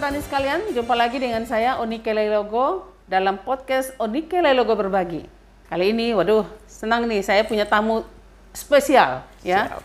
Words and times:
Sobat 0.00 0.16
Tani 0.16 0.24
sekalian, 0.24 0.60
jumpa 0.72 0.96
lagi 0.96 1.20
dengan 1.20 1.44
saya 1.44 1.76
Onike 1.76 2.08
Lelogo 2.16 2.88
dalam 3.04 3.36
podcast 3.36 3.92
Onike 4.00 4.40
Lelogo 4.40 4.72
Berbagi. 4.72 5.28
Kali 5.68 5.92
ini, 5.92 6.16
waduh, 6.16 6.48
senang 6.64 7.04
nih 7.04 7.20
saya 7.20 7.44
punya 7.44 7.68
tamu 7.68 8.00
spesial 8.56 9.28
ya. 9.44 9.68
Siap. 9.68 9.84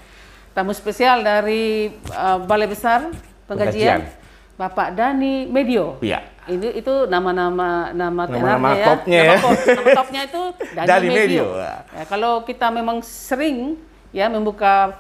Tamu 0.56 0.72
spesial 0.72 1.20
dari 1.20 1.92
uh, 2.16 2.40
Balai 2.48 2.64
Besar 2.72 3.12
Pengkajian, 3.44 4.08
Pengkajian. 4.08 4.56
Bapak 4.56 4.96
Dani 4.96 5.52
Medio. 5.52 6.00
Iya. 6.00 6.24
Ini 6.48 6.80
itu 6.80 7.12
nama-nama 7.12 7.92
nama 7.92 8.24
Nama-nama 8.24 8.72
tenarnya 8.72 8.88
topnya 8.88 9.20
nama, 9.20 9.28
ya. 9.28 9.38
top- 9.44 9.68
nama 9.68 9.90
topnya 10.00 10.22
itu 10.32 10.42
Dani, 10.80 10.88
Dani 10.88 11.08
Medio. 11.12 11.20
Medio. 11.20 11.46
Ya, 11.92 12.04
kalau 12.08 12.34
kita 12.48 12.72
memang 12.72 13.04
sering 13.04 13.76
ya 14.16 14.32
membuka 14.32 14.96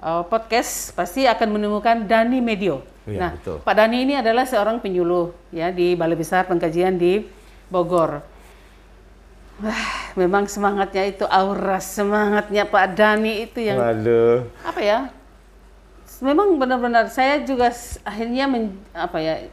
uh, 0.00 0.24
podcast 0.24 0.96
pasti 0.96 1.28
akan 1.28 1.60
menemukan 1.60 2.08
Dani 2.08 2.40
Medio. 2.40 2.95
Iya, 3.06 3.18
nah, 3.22 3.30
betul. 3.38 3.56
Pak 3.62 3.74
Dani 3.78 3.96
ini 4.02 4.14
adalah 4.18 4.42
seorang 4.42 4.82
penyuluh 4.82 5.30
ya 5.54 5.70
di 5.70 5.94
Balai 5.94 6.18
Besar 6.18 6.42
Pengkajian 6.50 6.98
di 6.98 7.22
Bogor. 7.70 8.18
Wah, 9.56 10.12
memang 10.18 10.44
semangatnya 10.50 11.06
itu 11.08 11.24
aura 11.24 11.80
semangatnya 11.80 12.66
Pak 12.68 12.86
Dani 12.92 13.46
itu 13.46 13.62
yang 13.62 13.78
Waduh. 13.80 14.44
apa 14.66 14.80
ya? 14.82 14.98
Memang 16.20 16.58
benar-benar 16.60 17.08
saya 17.08 17.40
juga 17.46 17.72
akhirnya 18.04 18.44
men- 18.50 18.76
apa 18.92 19.16
ya 19.22 19.48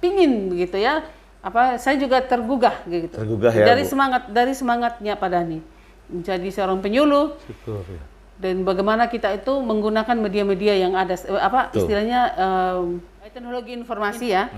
pingin 0.00 0.50
begitu 0.50 0.80
ya. 0.80 1.04
Apa 1.44 1.78
saya 1.78 1.94
juga 1.94 2.18
tergugah 2.24 2.82
gitu. 2.90 3.14
Tergugah 3.14 3.54
ya, 3.54 3.70
dari 3.70 3.86
Bu. 3.86 3.90
semangat 3.94 4.22
dari 4.32 4.50
semangatnya 4.50 5.14
Pak 5.14 5.28
Dani 5.30 5.62
menjadi 6.10 6.48
seorang 6.50 6.82
penyuluh 6.82 7.38
Syukur 7.46 7.86
ya. 7.86 8.02
Dan 8.36 8.62
bagaimana 8.62 9.08
kita 9.08 9.32
itu 9.32 9.52
menggunakan 9.60 10.16
media-media 10.16 10.76
yang 10.76 10.92
ada 10.92 11.16
eh, 11.16 11.40
apa 11.40 11.72
Betul. 11.72 11.78
istilahnya 11.84 12.20
em, 12.36 13.00
teknologi 13.24 13.72
informasi 13.72 14.26
ya. 14.32 14.48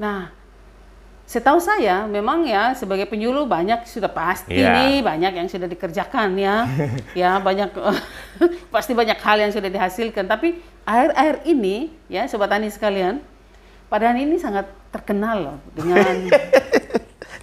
Nah, 0.00 0.28
setahu 1.24 1.56
saya 1.60 2.04
memang 2.04 2.44
ya 2.44 2.76
sebagai 2.76 3.08
penyuluh 3.08 3.48
banyak 3.48 3.88
sudah 3.88 4.12
pasti 4.12 4.60
Iya. 4.60 4.72
nih 4.76 4.94
banyak 5.00 5.32
yang 5.40 5.48
sudah 5.48 5.68
dikerjakan 5.68 6.36
ya. 6.36 6.68
ya 7.24 7.30
banyak 7.40 7.72
pasti 8.74 8.92
banyak 8.92 9.16
hal 9.20 9.36
yang 9.40 9.52
sudah 9.52 9.68
dihasilkan 9.72 10.28
tapi 10.28 10.60
akhir-akhir 10.84 11.48
ini 11.48 11.92
ya 12.12 12.28
sobat 12.28 12.52
tani 12.52 12.68
sekalian 12.68 13.24
Dani 13.94 14.26
ini 14.26 14.36
sangat 14.42 14.66
terkenal 14.90 15.36
loh 15.38 15.58
dengan 15.70 16.26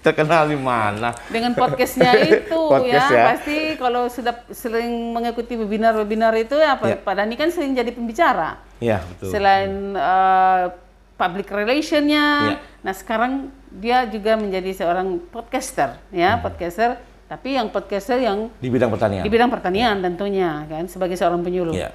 Terkenal 0.01 0.49
di 0.49 0.57
mana? 0.57 1.13
dengan 1.29 1.53
podcastnya 1.53 2.17
itu 2.33 2.57
Podcast 2.57 3.05
ya, 3.07 3.13
ya. 3.13 3.25
pasti 3.33 3.57
kalau 3.77 4.09
sudah 4.09 4.33
sering 4.49 5.13
mengikuti 5.13 5.53
webinar-webinar 5.53 6.33
itu 6.35 6.57
ya 6.57 6.73
Ya. 6.81 6.97
Pak 6.97 7.13
kan 7.37 7.49
sering 7.53 7.77
jadi 7.77 7.93
pembicara 7.93 8.57
Iya, 8.81 8.97
betul. 9.05 9.29
selain 9.29 9.93
uh, 9.93 10.73
public 11.15 11.47
relationnya 11.47 12.57
Ya. 12.57 12.57
nah 12.81 12.97
sekarang 12.97 13.53
dia 13.69 14.09
juga 14.09 14.33
menjadi 14.35 14.73
seorang 14.73 15.21
podcaster 15.29 16.01
ya 16.09 16.41
podcaster 16.41 16.97
tapi 17.29 17.55
yang 17.55 17.69
podcaster 17.69 18.17
yang 18.17 18.49
Di 18.57 18.67
bidang 18.67 18.89
pertanian. 18.89 19.21
di 19.21 19.29
bidang 19.29 19.47
pertanian 19.47 20.01
tentunya 20.01 20.65
kan 20.65 20.89
sebagai 20.89 21.13
seorang 21.13 21.39
penyuluh 21.39 21.77
Iya. 21.77 21.93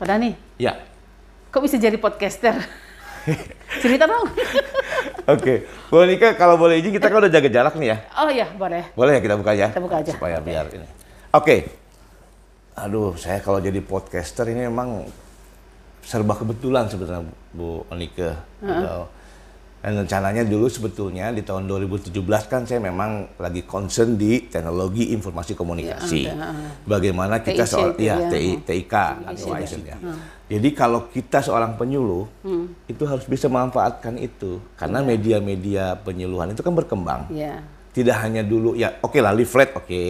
Pak 0.00 0.06
Dani 0.08 0.32
Iya. 0.56 0.72
kok 1.52 1.60
bisa 1.60 1.76
jadi 1.76 2.00
podcaster 2.00 2.56
cerita 3.82 4.04
dong 4.06 4.26
Oke. 5.26 5.66
Bu 5.90 6.06
Nika, 6.06 6.38
kalau 6.38 6.54
boleh 6.54 6.78
izin 6.78 6.94
kita 6.94 7.10
kan 7.10 7.18
udah 7.18 7.26
jaga 7.26 7.50
jarak 7.50 7.74
nih 7.74 7.90
ya. 7.90 7.96
oh 8.22 8.30
ya 8.30 8.46
boleh 8.54 8.94
Boleh 8.94 9.18
ya 9.18 9.20
kita 9.20 9.34
buka 9.34 9.58
ya? 9.58 9.74
Kita 9.74 9.82
buka 9.82 9.98
aja. 9.98 10.12
Supaya 10.14 10.38
biar 10.38 10.70
ini. 10.70 10.86
Oke. 11.34 11.66
Aduh, 12.78 13.18
saya 13.18 13.42
kalau 13.42 13.58
jadi 13.58 13.82
podcaster 13.82 14.46
ini 14.54 14.70
memang 14.70 15.10
serba 16.06 16.38
kebetulan 16.38 16.86
sebetulnya 16.86 17.26
Bu 17.50 17.82
Onika. 17.90 18.38
Gitu. 18.62 18.98
Dan 19.86 20.02
rencananya 20.02 20.42
dulu 20.42 20.66
sebetulnya 20.66 21.30
di 21.30 21.46
tahun 21.46 21.70
2017 21.70 22.10
kan 22.50 22.66
saya 22.66 22.82
memang 22.82 23.38
lagi 23.38 23.62
concern 23.62 24.18
di 24.18 24.50
teknologi 24.50 25.14
informasi 25.14 25.54
komunikasi. 25.54 26.26
Ya, 26.26 26.34
Bagaimana 26.82 27.38
kita 27.38 27.62
TIC 27.62 27.70
soal 27.70 27.90
ya, 27.94 28.18
ya. 28.18 28.34
TI, 28.34 28.66
TIK 28.66 28.94
otherwise 29.30 29.78
ya. 29.78 29.94
Jadi 30.50 30.68
kalau 30.74 31.06
kita 31.06 31.38
seorang 31.38 31.78
penyuluh 31.78 32.26
itu 32.90 33.02
harus 33.06 33.30
bisa 33.30 33.46
memanfaatkan 33.46 34.18
itu. 34.18 34.58
Karena 34.74 35.06
media-media 35.06 35.94
penyuluhan 36.02 36.50
itu 36.50 36.66
kan 36.66 36.74
berkembang. 36.74 37.30
Ya 37.30 37.62
tidak 37.96 38.20
hanya 38.20 38.44
dulu 38.44 38.76
ya 38.76 39.00
oke 39.00 39.22
lah 39.22 39.32
leaflet 39.32 39.70
oke. 39.72 40.04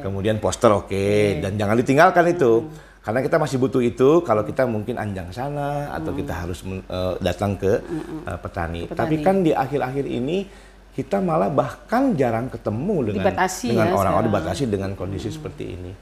Kemudian 0.00 0.40
poster 0.40 0.72
oke. 0.72 1.38
Dan 1.38 1.60
jangan 1.60 1.76
ditinggalkan 1.76 2.32
itu 2.32 2.66
karena 3.02 3.18
kita 3.18 3.36
masih 3.36 3.58
butuh 3.58 3.82
itu 3.82 4.22
kalau 4.22 4.46
kita 4.46 4.62
mungkin 4.62 4.94
anjang 4.94 5.26
sana 5.34 5.90
atau 5.90 6.14
kita 6.14 6.46
harus 6.46 6.62
eh, 6.62 7.14
datang 7.18 7.58
ke 7.58 7.82
eh, 8.22 8.38
petani. 8.38 8.86
Petani. 8.86 8.98
tapi 8.98 9.14
kan 9.18 9.42
di 9.42 9.50
akhir-akhir 9.50 10.06
ini 10.06 10.46
kita 10.94 11.18
malah 11.18 11.50
bahkan 11.50 12.14
jarang 12.14 12.46
ketemu 12.46 13.10
dengan 13.10 13.24
Dibatasi 13.26 13.66
dengan 13.74 13.88
ya 13.90 13.94
orang-orang 13.96 14.28
sekarang. 14.30 14.44
dibatasi 14.46 14.62
dengan 14.70 14.90
kondisi 14.94 15.28
seperti 15.34 15.64
ini 15.74 15.92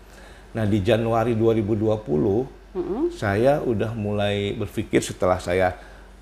nah 0.52 0.68
di 0.68 0.78
Januari 0.84 1.32
2020 1.38 3.16
saya 3.16 3.58
udah 3.64 3.96
mulai 3.96 4.52
berpikir 4.54 5.00
setelah 5.00 5.40
saya 5.40 5.72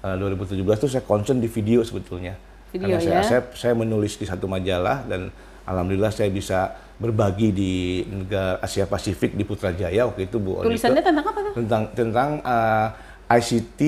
eh, 0.00 0.15
2017 0.15 0.62
tuh 0.78 0.91
saya 0.91 1.03
concern 1.03 1.43
di 1.43 1.50
video 1.50 1.83
sebetulnya 1.83 2.39
Video, 2.69 2.84
karena 2.84 3.00
saya, 3.00 3.19
ya. 3.19 3.25
saya 3.25 3.41
saya 3.56 3.75
menulis 3.75 4.21
di 4.21 4.28
satu 4.28 4.45
majalah 4.45 5.00
dan 5.09 5.33
alhamdulillah 5.65 6.12
saya 6.12 6.28
bisa 6.28 6.77
berbagi 6.98 7.54
di 7.54 7.72
negara 8.04 8.59
Asia 8.59 8.82
Pasifik 8.84 9.38
di 9.38 9.47
Putrajaya 9.47 10.10
waktu 10.10 10.26
itu 10.26 10.42
Bu 10.42 10.59
Onito. 10.60 10.75
tulisannya 10.75 11.03
tentang 11.03 11.25
apa 11.25 11.41
tuh 11.41 11.53
tentang 11.54 11.82
tentang 11.94 12.31
uh, 12.42 12.88
ICT 13.31 13.81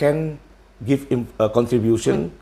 can 0.00 0.40
give 0.80 1.04
im- 1.12 1.28
uh, 1.36 1.52
contribution 1.52 2.32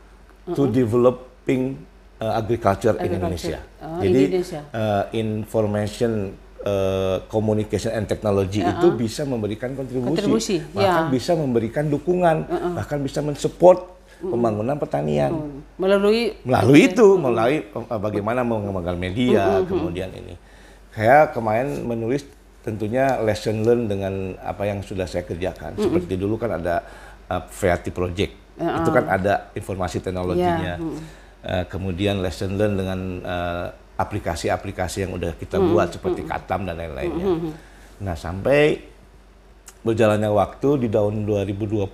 to 0.55 0.71
developing 0.71 1.75
uh, 2.23 2.39
agriculture, 2.39 2.95
in. 3.03 3.19
Indonesia. 3.19 3.59
Oh, 3.83 3.99
Jadi 3.99 4.21
Indonesia. 4.31 4.61
uh, 4.71 5.03
information 5.11 6.33
uh, 6.63 7.21
communication 7.27 7.91
and 7.91 8.07
technology 8.07 8.63
itu 8.63 8.87
bisa 8.95 9.27
memberikan 9.27 9.75
kontribusi, 9.75 10.07
Kontribusi, 10.07 10.55
bahkan 10.71 11.05
ya. 11.07 11.11
bisa 11.11 11.31
memberikan 11.35 11.85
dukungan, 11.91 12.47
bahkan 12.73 13.03
bisa 13.03 13.19
mensupport 13.19 14.00
pembangunan 14.21 14.77
pertanian. 14.77 15.31
Melalui 15.75 16.37
melalui 16.45 16.81
itu 16.87 17.07
melalui 17.17 17.65
uh, 17.73 17.99
bagaimana 17.99 18.45
mengembangkan 18.45 18.97
media 18.97 19.65
kemudian 19.65 20.13
ini. 20.13 20.37
Saya 20.93 21.31
kemarin 21.33 21.87
menulis 21.87 22.27
tentunya 22.61 23.17
lesson 23.25 23.65
learn 23.65 23.89
dengan 23.89 24.37
apa 24.43 24.69
yang 24.69 24.85
sudah 24.85 25.09
saya 25.09 25.25
kerjakan. 25.25 25.73
Seperti 25.79 26.13
dulu 26.19 26.37
kan 26.37 26.61
ada 26.61 26.85
uh, 27.31 27.41
Creative 27.49 27.95
Project. 27.95 28.33
Itu 28.61 28.89
kan 28.93 29.05
ada 29.09 29.49
informasi 29.57 30.03
teknologinya. 30.03 30.77
Uh, 31.41 31.65
kemudian 31.65 32.21
lesson 32.21 32.53
learn 32.53 32.77
dengan 32.77 32.99
uh, 33.25 33.65
aplikasi-aplikasi 33.97 35.09
yang 35.09 35.17
udah 35.17 35.33
kita 35.37 35.57
buat 35.57 35.97
seperti 35.97 36.25
Katam 36.25 36.69
dan 36.69 36.77
lain-lainnya. 36.77 37.53
Nah 38.01 38.13
sampai 38.17 38.91
berjalannya 39.81 40.29
waktu 40.29 40.85
di 40.85 40.87
tahun 40.89 41.25
2020 41.25 41.89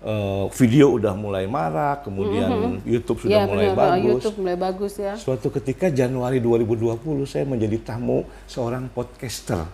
eh, 0.00 0.44
video 0.56 0.96
udah 0.96 1.12
mulai 1.12 1.44
marak, 1.44 2.08
kemudian 2.08 2.80
YouTube 2.84 3.24
sudah 3.28 3.44
ya 3.44 3.44
mulai 3.44 3.70
benar, 3.72 4.00
bagus. 4.00 4.10
YouTube 4.16 4.36
mulai 4.40 4.56
bagus 4.56 4.92
ya 4.96 5.12
Suatu 5.16 5.48
ketika 5.52 5.92
Januari 5.92 6.40
2020 6.40 7.00
saya 7.28 7.44
menjadi 7.44 7.76
tamu 7.80 8.24
seorang 8.48 8.88
podcaster. 8.92 9.68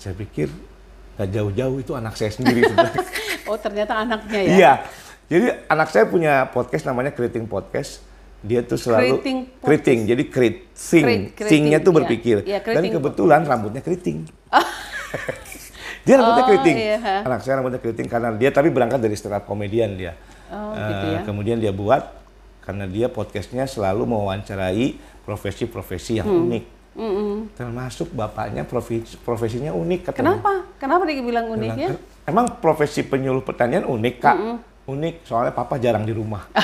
Saya 0.00 0.14
pikir 0.16 0.48
nggak 1.20 1.28
jauh-jauh 1.36 1.76
itu 1.84 1.92
anak 1.92 2.16
saya 2.16 2.32
sendiri 2.32 2.64
oh 3.50 3.58
ternyata 3.60 3.92
anaknya 4.00 4.40
ya 4.40 4.52
Iya. 4.56 4.72
Jadi 5.30 5.46
anak 5.70 5.88
saya 5.94 6.08
punya 6.10 6.48
podcast 6.50 6.82
namanya 6.88 7.14
Keriting 7.14 7.46
Podcast. 7.46 8.02
Dia 8.40 8.64
tuh 8.64 8.80
selalu 8.80 9.20
Keriting 9.20 9.38
Podcast. 9.46 9.62
keriting, 9.62 9.98
jadi 10.08 10.22
sing, 10.24 11.04
Keri- 11.04 11.28
keriting, 11.36 11.50
singnya 11.68 11.78
tuh 11.84 11.92
iya. 11.92 11.98
berpikir. 12.02 12.36
Iya, 12.48 12.58
Dan 12.58 12.66
keriting 12.66 12.92
kebetulan 12.98 13.40
rambutnya 13.44 13.84
keriting. 13.84 14.24
dia 16.02 16.14
rambutnya 16.14 16.40
Oh, 16.40 16.48
keriting. 16.48 16.76
iya. 16.76 16.98
Anak 17.20 17.40
saya 17.40 17.54
rambutnya 17.56 17.78
keriting 17.78 18.06
karena 18.06 18.28
dia 18.32 18.48
tapi 18.48 18.68
berangkat 18.68 18.98
dari 18.98 19.12
stand 19.12 19.34
up 19.34 19.44
komedian 19.44 19.94
dia. 19.94 20.16
Oh, 20.48 20.72
Eh, 20.72 20.82
gitu 20.86 21.06
ya. 21.08 21.20
Kemudian 21.22 21.56
dia 21.56 21.70
buat 21.70 22.02
karena 22.60 22.84
dia 22.84 23.06
podcastnya 23.06 23.64
selalu 23.64 24.04
mewawancarai 24.06 24.94
profesi-profesi 25.22 26.16
yang 26.16 26.26
Hmm. 26.26 26.42
unik. 26.46 26.64
Termasuk 27.52 28.10
bapaknya 28.10 28.62
profesi, 28.62 29.16
profesinya 29.16 29.70
unik 29.70 30.00
katanya. 30.04 30.36
kenapa 30.36 30.52
kenapa 30.76 31.02
dia 31.04 31.20
bilang 31.20 31.46
unik 31.48 31.72
ya 31.72 31.88
Bilang, 31.88 32.02
Emang 32.22 32.46
profesi 32.56 33.00
penyuluh 33.00 33.40
pertanian 33.40 33.82
unik 33.82 34.14
kak? 34.18 34.36
Unik 34.84 35.22
soalnya 35.22 35.50
papa 35.50 35.76
jarang 35.76 36.02
di 36.02 36.12
rumah. 36.12 36.44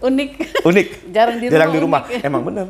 unik 0.00 0.30
unik. 0.64 0.86
Jarang 1.14 1.36
di 1.36 1.46
Jarang 1.46 1.68
rumah, 1.68 1.76
di 1.76 1.80
rumah. 1.80 2.02
unik. 2.08 2.20
Emang 2.24 2.42
bener. 2.42 2.66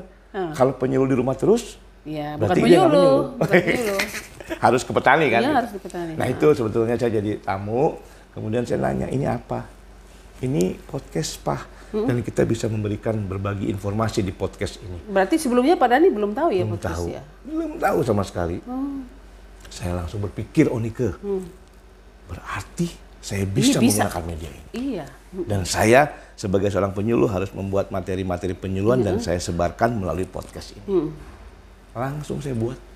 Kalau 0.53 0.73
penyuluh 0.75 1.07
di 1.07 1.17
rumah 1.17 1.35
terus 1.35 1.79
ya 2.01 2.35
bukan 2.35 2.49
Berarti 2.49 2.61
dia 2.61 2.79
penyuluh 2.81 3.13
bukan 3.37 3.49
penyuluh 3.61 4.01
harus 4.59 4.83
ke 4.83 4.91
petani 4.91 5.31
kan? 5.31 5.41
Iya, 5.45 5.53
harus 5.63 5.73
ke 5.77 5.81
petani. 5.81 6.19
Nah 6.19 6.27
itu 6.27 6.47
sebetulnya 6.57 6.99
saya 6.99 7.23
jadi 7.23 7.39
tamu. 7.39 8.01
Kemudian 8.35 8.67
saya 8.67 8.83
nanya 8.83 9.07
ini 9.11 9.27
apa? 9.27 9.67
Ini 10.43 10.79
podcast 10.91 11.39
pak. 11.47 11.63
Dan 11.91 12.23
kita 12.23 12.47
bisa 12.47 12.71
memberikan 12.71 13.19
berbagi 13.27 13.67
informasi 13.67 14.23
di 14.23 14.31
podcast 14.31 14.79
ini. 14.79 15.11
berarti 15.11 15.43
sebelumnya 15.43 15.75
Pak 15.75 15.91
Dani 15.91 16.07
belum 16.07 16.39
tahu 16.39 16.55
ya 16.55 16.63
belum 16.63 16.79
podcast 16.79 16.95
tahu, 16.95 17.07
ya 17.11 17.23
belum 17.43 17.71
tahu 17.83 17.99
sama 18.07 18.23
sekali. 18.23 18.63
Saya 19.75 19.99
langsung 19.99 20.23
berpikir, 20.23 20.71
oh 20.71 20.79
Nike, 20.79 21.11
berarti 22.31 22.95
saya 23.19 23.43
bisa, 23.43 23.83
bisa. 23.83 24.07
menggunakan 24.07 24.23
media 24.23 24.49
ini. 24.55 24.71
Iya. 24.71 25.07
Dan 25.35 25.67
saya 25.67 26.15
sebagai 26.39 26.71
seorang 26.71 26.95
penyuluh 26.95 27.27
harus 27.27 27.51
membuat 27.53 27.91
materi-materi 27.91 28.55
penyuluhan 28.55 29.03
dan 29.03 29.19
saya 29.19 29.43
sebarkan 29.43 29.99
melalui 29.99 30.31
podcast 30.31 30.79
ini. 30.79 31.11
Langsung 31.91 32.39
saya 32.39 32.55
buat. 32.55 32.90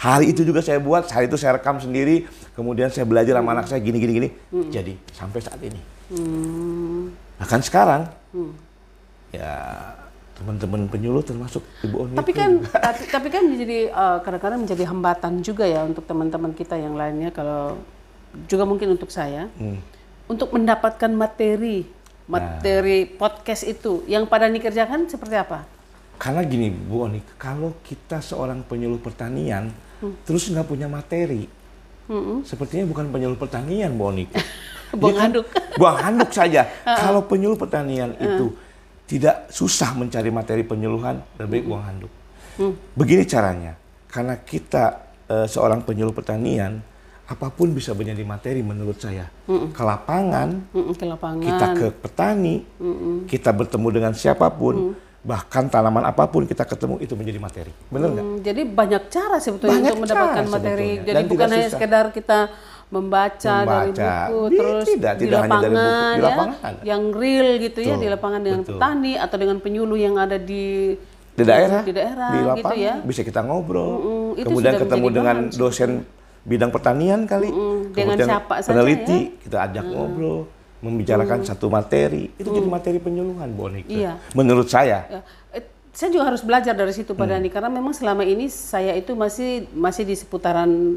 Hari 0.00 0.32
itu 0.32 0.48
juga 0.48 0.64
saya 0.64 0.80
buat, 0.80 1.04
hari 1.12 1.28
itu 1.28 1.36
saya 1.36 1.60
rekam 1.60 1.76
sendiri, 1.76 2.24
kemudian 2.56 2.88
saya 2.88 3.04
belajar 3.04 3.36
sama 3.36 3.52
anak 3.52 3.68
saya 3.68 3.84
gini 3.84 4.00
gini 4.00 4.12
gini. 4.16 4.28
Jadi 4.72 4.96
sampai 5.12 5.40
saat 5.44 5.60
ini. 5.60 5.76
Bahkan 7.36 7.60
sekarang 7.60 8.08
ya 9.28 9.52
teman-teman 10.40 10.88
penyuluh 10.88 11.20
termasuk 11.20 11.60
Ibu 11.84 11.96
Oni. 12.00 12.14
Tapi 12.16 12.32
kan 12.32 12.64
tapi, 12.88 13.02
tapi 13.12 13.28
kan 13.28 13.44
menjadi 13.44 13.92
eh, 13.92 14.18
kadang-kadang 14.24 14.64
menjadi 14.64 14.84
hambatan 14.88 15.44
juga 15.44 15.68
ya 15.68 15.84
untuk 15.84 16.08
teman-teman 16.08 16.56
kita 16.56 16.80
yang 16.80 16.96
lainnya 16.96 17.28
kalau 17.28 17.76
juga 18.48 18.64
mungkin 18.64 18.96
untuk 18.96 19.12
saya 19.12 19.52
untuk 20.30 20.48
mendapatkan 20.56 21.12
materi 21.12 21.84
materi 22.30 23.04
podcast 23.04 23.66
itu 23.68 24.06
yang 24.08 24.24
pada 24.24 24.48
dikerjakan 24.48 25.12
seperti 25.12 25.36
apa? 25.36 25.68
Karena 26.16 26.40
gini 26.44 26.72
Bu 26.72 27.04
Oni, 27.04 27.20
kalau 27.36 27.76
kita 27.84 28.24
seorang 28.24 28.64
penyuluh 28.64 29.00
pertanian 29.00 29.68
terus 30.24 30.48
nggak 30.50 30.66
punya 30.66 30.88
materi, 30.88 31.46
sepertinya 32.42 32.84
bukan 32.90 33.12
penyuluh 33.12 33.38
pertanian 33.38 33.94
Bu 33.94 34.10
Oni. 34.10 34.24
Buang 34.90 35.14
Dia 35.14 35.14
kan 35.14 35.22
handuk. 35.30 35.46
Buang 35.78 35.98
handuk 36.02 36.30
saja. 36.34 36.66
kalau 37.06 37.22
penyuluh 37.22 37.54
pertanian 37.54 38.10
itu 38.18 38.50
tidak 39.06 39.50
susah 39.50 39.94
mencari 39.94 40.30
materi 40.34 40.62
penyuluhan, 40.62 41.18
lebih 41.38 41.50
baik 41.50 41.64
buang 41.66 41.84
handuk. 41.86 42.12
Begini 42.94 43.26
caranya, 43.26 43.74
karena 44.06 44.38
kita 44.38 45.14
eh, 45.30 45.46
seorang 45.50 45.82
penyuluh 45.82 46.14
pertanian, 46.14 46.78
apa 47.30 47.46
pun 47.54 47.70
bisa 47.70 47.94
menjadi 47.94 48.22
materi 48.26 48.62
menurut 48.62 48.98
saya. 48.98 49.26
Ke 49.46 49.82
lapangan, 49.82 50.74
Mm-mm, 50.74 50.94
ke 50.98 51.06
lapangan. 51.06 51.42
kita 51.42 51.66
ke 51.74 51.86
petani, 52.02 52.56
kita 53.30 53.50
bertemu 53.54 53.88
dengan 53.94 54.12
siapa 54.14 54.50
pun, 54.50 54.94
bahkan 55.20 55.68
tanaman 55.68 56.00
apa 56.02 56.24
pun 56.26 56.42
kita 56.44 56.64
ketemu 56.64 56.96
itu 56.98 57.12
menjadi 57.12 57.38
materi. 57.38 57.72
Benar 57.86 58.08
nggak? 58.10 58.24
Hmm, 58.24 58.38
jadi 58.40 58.62
banyak 58.64 59.02
cara 59.08 59.36
sebetulnya 59.36 59.76
Banyak 59.76 59.92
untuk 59.92 60.02
mendapatkan 60.02 60.32
cara 60.40 60.48
materi. 60.50 60.80
sebetulnya. 60.88 61.04
Jadi 61.04 61.16
Dan 61.16 61.26
bukan 61.28 61.46
hanya 61.46 61.60
susah. 61.60 61.72
sekedar 61.76 62.04
kita 62.10 62.38
membaca, 62.90 63.54
dari 63.60 63.90
Membaca. 63.92 64.10
buku, 64.26 64.40
Di- 64.42 64.58
terus 64.58 64.84
tidak, 64.88 65.12
di 65.14 65.22
tidak 65.22 65.40
hanya 65.40 65.58
dari 65.60 65.70
buku. 65.70 65.78
lapangan, 65.78 66.10
Di 66.10 66.18
ya, 66.18 66.26
lapangan. 66.26 66.72
yang 66.82 67.02
real 67.12 67.48
gitu 67.56 67.78
ya 67.78 67.86
Betul, 67.86 68.00
di 68.00 68.08
lapangan 68.08 68.40
dengan 68.40 68.60
betul. 68.60 68.72
petani 68.74 69.12
atau 69.14 69.36
dengan 69.36 69.56
penyuluh 69.60 69.98
yang 70.00 70.14
ada 70.16 70.36
di 70.36 70.64
Di 71.30 71.44
daerah, 71.46 71.80
di 71.80 71.92
daerah 71.94 72.28
di 72.28 72.38
gitu 72.40 72.48
lapangan, 72.50 72.76
ya. 72.82 72.94
bisa 73.00 73.20
kita 73.22 73.40
ngobrol. 73.40 73.90
Mm-mm, 73.94 74.28
itu 74.34 74.46
Kemudian 74.46 74.74
ketemu 74.76 75.06
dengan 75.08 75.36
bahan 75.38 75.54
dosen 75.54 75.90
bidang 76.42 76.70
pertanian 76.70 77.20
kali. 77.24 77.48
dengan 77.48 78.16
Kemudian 78.16 78.26
siapa 78.26 78.54
saja 78.58 78.72
peneliti, 78.74 79.18
ya. 79.30 79.38
kita 79.38 79.56
ajak 79.70 79.84
ngobrol, 79.86 80.38
membicarakan 80.80 81.44
satu 81.44 81.68
materi. 81.68 82.32
Itu 82.36 82.50
jadi 82.50 82.68
materi 82.68 82.98
penyuluhan, 82.98 83.52
Bu 83.52 83.68
Onika. 83.68 83.88
Iya. 83.92 84.12
Menurut 84.32 84.68
saya. 84.68 85.04
Ya, 85.08 85.20
eh, 85.52 85.64
saya 85.92 86.08
juga 86.08 86.32
harus 86.32 86.40
belajar 86.40 86.72
dari 86.72 86.92
situ 86.92 87.12
Pak 87.12 87.24
Hmm. 87.24 87.32
Dani 87.36 87.48
karena 87.52 87.68
memang 87.68 87.92
selama 87.92 88.24
ini 88.24 88.48
saya 88.48 88.96
itu 88.96 89.12
masih 89.12 89.68
masih 89.76 90.08
di 90.08 90.16
seputaran 90.16 90.96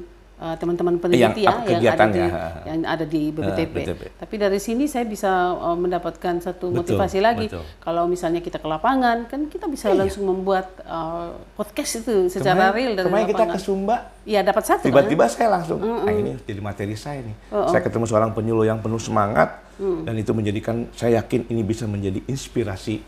teman-teman 0.54 0.96
peneliti 0.98 1.42
Yang 1.42 1.56
apa 1.56 1.64
ya 1.64 1.64
yang 1.64 1.64
ada 1.64 1.64
di 1.64 1.74
kegiatannya? 1.80 2.28
yang 2.64 2.80
ada 2.84 3.06
di 3.06 3.22
BPTP. 3.30 3.74
BPTP. 3.74 4.02
Tapi 4.18 4.36
dari 4.36 4.60
sini 4.60 4.84
saya 4.86 5.06
bisa 5.06 5.32
eh, 5.54 5.78
mendapatkan 5.78 6.34
satu 6.38 6.68
Betul, 6.68 6.78
motivasi 6.78 7.20
lagi. 7.20 7.48
betul. 7.48 7.64
Kalau 7.80 8.04
misalnya 8.06 8.40
kita 8.40 8.58
ke 8.58 8.66
lapangan 8.66 9.26
kan 9.26 9.48
kita 9.48 9.66
bisa 9.66 9.90
langsung 9.92 10.24
membuat 10.26 10.68
eh, 10.80 11.28
podcast 11.54 12.02
itu 12.02 12.28
secara 12.28 12.70
Kemarin- 12.70 12.76
real 12.76 12.92
dari 12.94 13.06
kemarin 13.08 13.26
kita 13.26 13.38
lapangan. 13.40 13.56
ke 13.56 13.60
Sumba, 13.62 13.96
Iya 14.24 14.40
dapat 14.42 14.64
satu 14.66 14.80
kan? 14.80 14.88
tiba-tiba 14.88 15.24
saya 15.26 15.48
langsung, 15.52 15.80
ah 15.80 16.08
ini 16.10 16.40
jadi 16.42 16.60
materi 16.60 16.96
saya 16.96 17.20
nih. 17.20 17.36
Saya 17.68 17.82
ketemu 17.82 18.06
seorang 18.06 18.32
penyuluh 18.32 18.64
yang 18.64 18.80
penuh 18.80 18.96
semangat, 18.98 19.60
Mm. 19.74 20.06
dan 20.06 20.14
itu 20.16 20.32
menjadikan, 20.32 20.76
saya 20.92 21.18
yakin 21.18 21.48
ini 21.48 21.60
bisa 21.62 21.84
menjadi 21.84 22.22
inspirasi 22.24 23.02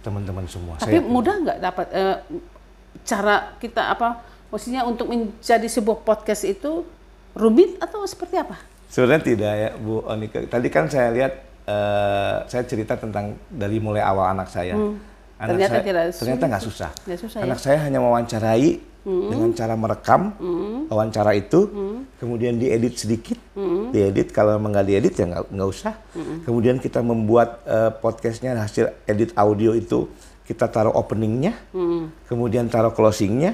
teman-teman 0.00 0.46
semua. 0.46 0.74
Tapi 0.74 0.90
saya 0.92 1.04
mudah 1.04 1.34
nggak 1.36 1.58
dapat 1.60 1.86
eh, 1.92 2.16
cara 3.02 3.54
kita 3.56 3.82
apa? 3.88 4.08
Maksudnya 4.50 4.86
untuk 4.86 5.10
menjadi 5.10 5.66
sebuah 5.66 6.06
podcast 6.06 6.46
itu 6.46 6.86
rumit 7.36 7.76
atau 7.82 8.06
seperti 8.06 8.38
apa? 8.40 8.56
Sebenarnya 8.86 9.22
tidak 9.22 9.52
ya 9.52 9.70
Bu 9.76 10.06
Onika. 10.06 10.38
Tadi 10.46 10.68
kan 10.70 10.86
saya 10.86 11.10
lihat 11.10 11.32
eh, 11.66 12.36
saya 12.46 12.62
cerita 12.64 12.94
tentang 12.94 13.34
dari 13.50 13.82
mulai 13.82 14.00
awal 14.00 14.30
anak 14.30 14.48
saya. 14.48 14.78
Anak 14.78 14.86
Hmm. 14.86 14.98
Ternyata 15.36 15.74
saya, 15.76 15.84
tidak 15.84 16.04
ternyata 16.16 16.44
nggak 16.48 16.64
susah. 16.64 16.90
Nggak 17.04 17.20
susah, 17.20 17.38
ya? 17.38 17.44
Anak 17.44 17.58
saya 17.60 17.78
hanya 17.84 17.98
mewawancarai 18.00 18.70
dengan 19.06 19.54
cara 19.54 19.78
merekam 19.78 20.34
wawancara 20.90 21.30
itu, 21.38 21.70
kemudian 22.18 22.58
diedit 22.58 22.98
sedikit, 22.98 23.38
diedit 23.94 24.34
kalau 24.34 24.58
memang 24.58 24.74
nggak 24.74 24.86
diedit 24.88 25.14
ya 25.14 25.28
nggak 25.30 25.68
usah. 25.68 25.94
Kemudian 26.42 26.80
kita 26.80 27.04
membuat 27.04 27.62
eh, 27.68 27.92
podcastnya 28.00 28.56
hasil 28.56 28.96
edit 29.04 29.36
audio 29.36 29.76
itu 29.76 30.08
kita 30.48 30.72
taruh 30.72 30.94
openingnya, 30.96 31.52
kemudian 32.26 32.72
taruh 32.72 32.96
closingnya, 32.96 33.52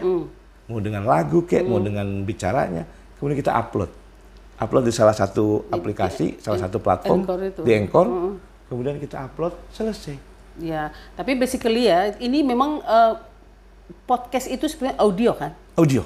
mau 0.73 0.81
dengan 0.81 1.05
lagu 1.05 1.45
kek, 1.45 1.63
mau 1.69 1.77
dengan 1.79 2.25
bicaranya, 2.25 2.89
kemudian 3.21 3.37
kita 3.37 3.53
upload, 3.53 3.93
upload 4.57 4.85
di 4.89 4.95
salah 4.97 5.13
satu 5.13 5.69
aplikasi, 5.69 6.41
salah 6.41 6.57
satu 6.57 6.81
platform 6.81 7.29
Anchor 7.29 7.39
itu. 7.45 7.61
di 7.61 7.73
Anchor, 7.77 8.07
kemudian 8.73 8.97
kita 8.97 9.29
upload 9.29 9.53
selesai. 9.77 10.17
Ya, 10.57 10.93
tapi 11.13 11.37
basically 11.37 11.89
ya 11.89 12.17
ini 12.17 12.41
memang 12.41 12.81
eh, 12.81 13.15
podcast 14.09 14.49
itu 14.49 14.65
sebenarnya 14.69 14.97
audio 15.01 15.31
kan? 15.37 15.53
Audio. 15.77 16.05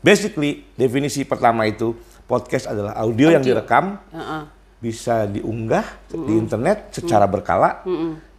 Basically, 0.00 0.64
definisi 0.80 1.28
pertama 1.28 1.68
itu 1.68 1.92
podcast 2.24 2.72
adalah 2.72 2.96
audio, 2.96 3.28
yang 3.28 3.44
Audio. 3.44 3.52
direkam, 3.52 4.00
Heeh. 4.16 4.42
Bisa 4.80 5.28
diunggah 5.28 5.84
di 6.08 6.34
internet 6.40 6.90
secara 6.96 7.28
berkala. 7.28 7.84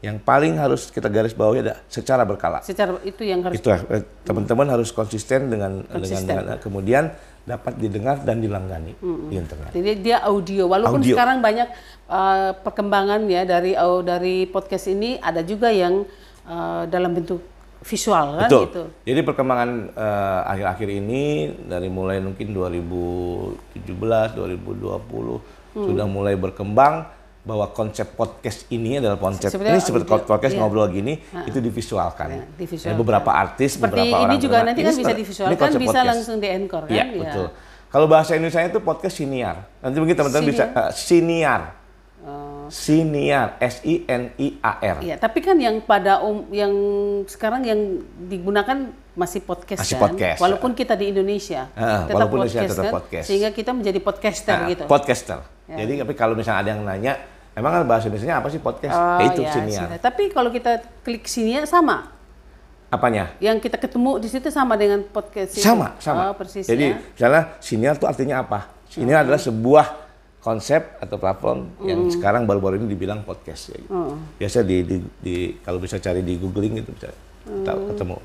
Yang 0.02 0.18
paling 0.26 0.58
harus 0.58 0.90
kita 0.90 1.06
garis 1.14 1.38
bawahi 1.38 1.62
ada 1.62 1.78
secara 1.86 2.26
berkala. 2.26 2.66
Secara 2.66 2.98
itu 3.06 3.22
yang 3.22 3.46
harus 3.46 3.62
Itu 3.62 3.70
eh, 3.70 4.02
teman-teman 4.26 4.66
harus 4.74 4.90
konsisten 4.90 5.54
dengan 5.54 5.86
Konsisten. 5.86 6.26
dengan, 6.26 6.58
dengan 6.58 6.58
kemudian 6.58 7.04
dapat 7.46 7.78
didengar 7.78 8.18
dan 8.26 8.42
dilanggani 8.42 8.98
di 9.30 9.36
internet. 9.38 9.70
Jadi 9.70 10.02
dia 10.02 10.26
audio. 10.26 10.66
Walaupun 10.66 11.06
Audio. 11.06 11.14
sekarang 11.14 11.46
banyak 11.46 11.70
uh, 12.10 12.58
perkembangan 12.66 13.30
ya 13.30 13.46
dari 13.46 13.78
au- 13.78 14.02
dari 14.02 14.50
podcast 14.50 14.90
ini 14.90 15.22
ada 15.22 15.46
juga 15.46 15.70
yang 15.70 16.02
uh, 16.50 16.90
dalam 16.90 17.14
bentuk 17.14 17.42
visual 17.82 18.38
kan 18.42 18.50
Betul. 18.50 18.64
gitu. 18.70 18.84
Jadi 19.10 19.22
perkembangan 19.26 19.70
eh, 19.98 20.42
akhir-akhir 20.54 20.90
ini 21.02 21.50
dari 21.66 21.90
mulai 21.90 22.22
mungkin 22.22 22.54
2017, 22.54 24.38
2020 24.38 25.61
Hmm. 25.72 25.88
sudah 25.88 26.04
mulai 26.04 26.36
berkembang 26.36 27.08
bahwa 27.42 27.66
konsep 27.70 28.06
podcast 28.12 28.70
ini 28.70 29.00
adalah 29.00 29.18
konsep 29.18 29.50
Sebenarnya 29.50 29.76
ini 29.76 29.82
seperti 29.82 30.06
audio, 30.06 30.28
podcast 30.28 30.54
iya. 30.54 30.62
ngobrol 30.62 30.88
gini 30.88 31.14
itu 31.42 31.58
divisualkan. 31.58 32.28
Ya, 32.30 32.44
divisualkan. 32.54 32.92
Ada 32.92 33.00
beberapa 33.00 33.32
artis, 33.32 33.70
Seperti 33.76 33.88
beberapa 33.98 34.14
ini 34.14 34.22
orang 34.22 34.38
juga 34.38 34.48
bergerak. 34.54 34.68
nanti 34.68 34.82
kan 34.82 34.94
bisa 34.94 35.14
divisualkan, 35.16 35.70
bisa 35.72 35.90
podcast. 35.90 36.10
langsung 36.14 36.36
di 36.38 36.48
anchor 36.48 36.84
kan? 36.86 36.94
Iya, 36.94 37.06
Ya. 37.08 37.18
betul. 37.18 37.48
Kalau 37.88 38.06
bahasa 38.06 38.32
Indonesia 38.34 38.62
itu 38.62 38.80
podcast 38.80 39.16
siniar. 39.16 39.56
Nanti 39.80 39.98
mungkin 39.98 40.16
teman-teman 40.16 40.46
bisa 40.46 40.64
Siniar? 40.64 40.78
eh, 40.78 40.92
siniar. 40.94 41.62
Oh. 42.22 42.70
Siniar, 42.70 43.58
S 43.58 43.82
I 43.82 44.06
N 44.06 44.24
I 44.38 44.48
A 44.62 44.74
R. 44.80 44.98
Iya, 45.02 45.18
tapi 45.18 45.42
kan 45.42 45.58
yang 45.58 45.82
pada 45.82 46.22
um, 46.22 46.46
yang 46.50 46.72
sekarang 47.26 47.66
yang 47.66 47.80
digunakan 48.22 48.78
masih 49.12 49.42
podcast 49.42 49.82
Masih 49.82 49.98
kan. 49.98 50.04
podcast. 50.08 50.40
Walaupun 50.40 50.72
kita 50.72 50.94
di 50.94 51.10
Indonesia, 51.10 51.68
Ah, 51.72 52.06
tetap 52.06 52.16
walaupun 52.16 52.38
podcast, 52.40 52.56
Indonesia 52.56 52.72
tetap 52.72 52.86
kan? 52.86 52.94
podcast. 52.96 53.26
Sehingga 53.26 53.50
kita 53.50 53.72
menjadi 53.74 54.00
podcaster 54.00 54.56
Nah, 54.56 54.70
gitu. 54.70 54.84
podcaster. 54.86 55.40
Jadi 55.78 55.94
tapi 56.04 56.14
kalau 56.18 56.34
misalnya 56.36 56.60
ada 56.64 56.70
yang 56.76 56.82
nanya, 56.84 57.14
emang 57.56 57.72
kan 57.72 57.84
bahasa 57.88 58.08
Indonesia 58.12 58.40
apa 58.40 58.48
sih 58.52 58.60
podcast? 58.60 58.96
Oh, 58.96 59.20
ya 59.20 59.26
itu 59.32 59.42
ya, 59.46 59.52
siniar. 59.54 59.82
sudah. 59.88 60.00
Tapi 60.00 60.24
kalau 60.32 60.50
kita 60.52 60.84
klik 61.04 61.28
sini 61.28 61.60
sama. 61.64 62.12
Apanya? 62.92 63.32
Yang 63.40 63.72
kita 63.72 63.80
ketemu 63.80 64.20
di 64.20 64.28
situ 64.28 64.52
sama 64.52 64.76
dengan 64.76 65.00
podcast 65.08 65.56
itu. 65.56 65.64
Sama, 65.64 65.96
sama. 66.04 66.32
Oh, 66.32 66.36
persis 66.36 66.68
Jadi 66.68 66.92
ya. 66.92 67.00
misalnya 67.00 67.44
siniar 67.64 67.96
itu 67.96 68.04
artinya 68.04 68.44
apa? 68.44 68.68
Siniar 68.92 69.24
adalah 69.24 69.40
sebuah 69.40 69.86
konsep 70.44 71.00
atau 71.00 71.16
platform 71.16 71.72
yang 71.88 72.10
sekarang 72.12 72.44
baru-baru 72.44 72.82
ini 72.84 72.92
dibilang 72.92 73.24
podcast. 73.24 73.72
Ya. 73.72 73.80
gitu. 73.80 73.96
Biasa 74.36 74.68
di, 74.68 74.84
di, 74.84 74.98
di- 75.24 75.52
kalau 75.64 75.80
bisa 75.80 76.02
cari 76.04 76.20
di 76.20 76.36
googling 76.36 76.84
itu 76.84 76.92
bisa 76.92 77.08
kita 77.48 77.72
ketemu. 77.96 78.18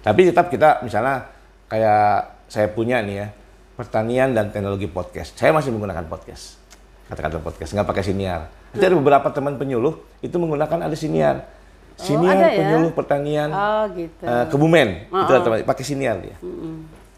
Tapi 0.00 0.20
tetap 0.30 0.46
kita 0.48 0.80
misalnya 0.80 1.28
kayak 1.68 2.46
saya 2.46 2.70
punya 2.70 3.02
nih 3.02 3.16
ya 3.20 3.28
pertanian 3.74 4.30
dan 4.30 4.50
teknologi 4.50 4.86
podcast. 4.86 5.34
Saya 5.34 5.50
masih 5.50 5.74
menggunakan 5.74 6.06
podcast. 6.06 6.58
Kata-kata 7.04 7.38
podcast 7.38 7.70
nggak 7.70 7.86
pakai 7.86 8.02
siniar. 8.02 8.48
Nanti 8.72 8.84
ada 8.84 8.96
beberapa 8.96 9.28
teman 9.28 9.54
penyuluh 9.54 9.94
itu 10.18 10.34
menggunakan 10.34 10.78
ada 10.82 10.96
siniar. 10.96 11.46
Siniar 11.94 12.34
ada 12.34 12.48
ya? 12.50 12.58
penyuluh 12.58 12.90
pertanian 12.90 13.50
Oh, 13.50 13.84
gitu. 13.94 14.22
eh, 14.22 14.44
Kebumen. 14.48 14.88
Itu 15.06 15.30
ada 15.30 15.42
teman- 15.42 15.62
pakai 15.62 15.84
siniar 15.84 16.16
dia. 16.18 16.34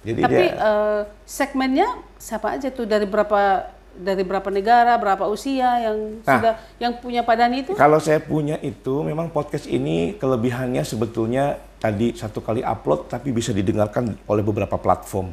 Jadi 0.02 0.20
Tapi 0.20 0.34
dia 0.34 0.52
eh, 0.52 1.00
segmennya 1.24 1.88
siapa 2.16 2.54
aja 2.54 2.68
tuh 2.68 2.84
dari 2.84 3.04
berapa 3.04 3.72
dari 3.96 4.20
berapa 4.20 4.52
negara, 4.52 4.92
berapa 4.94 5.24
usia 5.24 5.80
yang 5.80 6.20
Nah. 6.20 6.36
sudah 6.36 6.54
yang 6.76 6.92
punya 7.00 7.24
padan 7.24 7.48
itu? 7.56 7.72
Kalau 7.72 7.96
saya 7.96 8.20
punya 8.20 8.60
itu, 8.60 9.00
memang 9.00 9.32
podcast 9.32 9.64
ini 9.64 10.12
kelebihannya 10.14 10.84
sebetulnya 10.84 11.56
tadi 11.80 12.12
satu 12.12 12.44
kali 12.44 12.60
upload 12.60 13.08
tapi 13.08 13.32
bisa 13.32 13.56
didengarkan 13.56 14.12
oleh 14.22 14.44
beberapa 14.44 14.76
platform. 14.76 15.32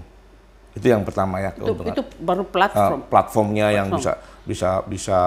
Itu 0.74 0.86
yang 0.86 1.02
pertama 1.02 1.38
ya 1.38 1.52
Itu, 1.52 1.70
keuntungan. 1.70 1.94
itu 1.94 2.02
baru 2.20 2.44
Uh, 2.44 2.50
platform. 2.50 3.00
platformnya 3.08 3.68
yang 3.70 3.88
bisa 3.90 4.18
bisa 4.44 4.82
bisa 4.84 5.20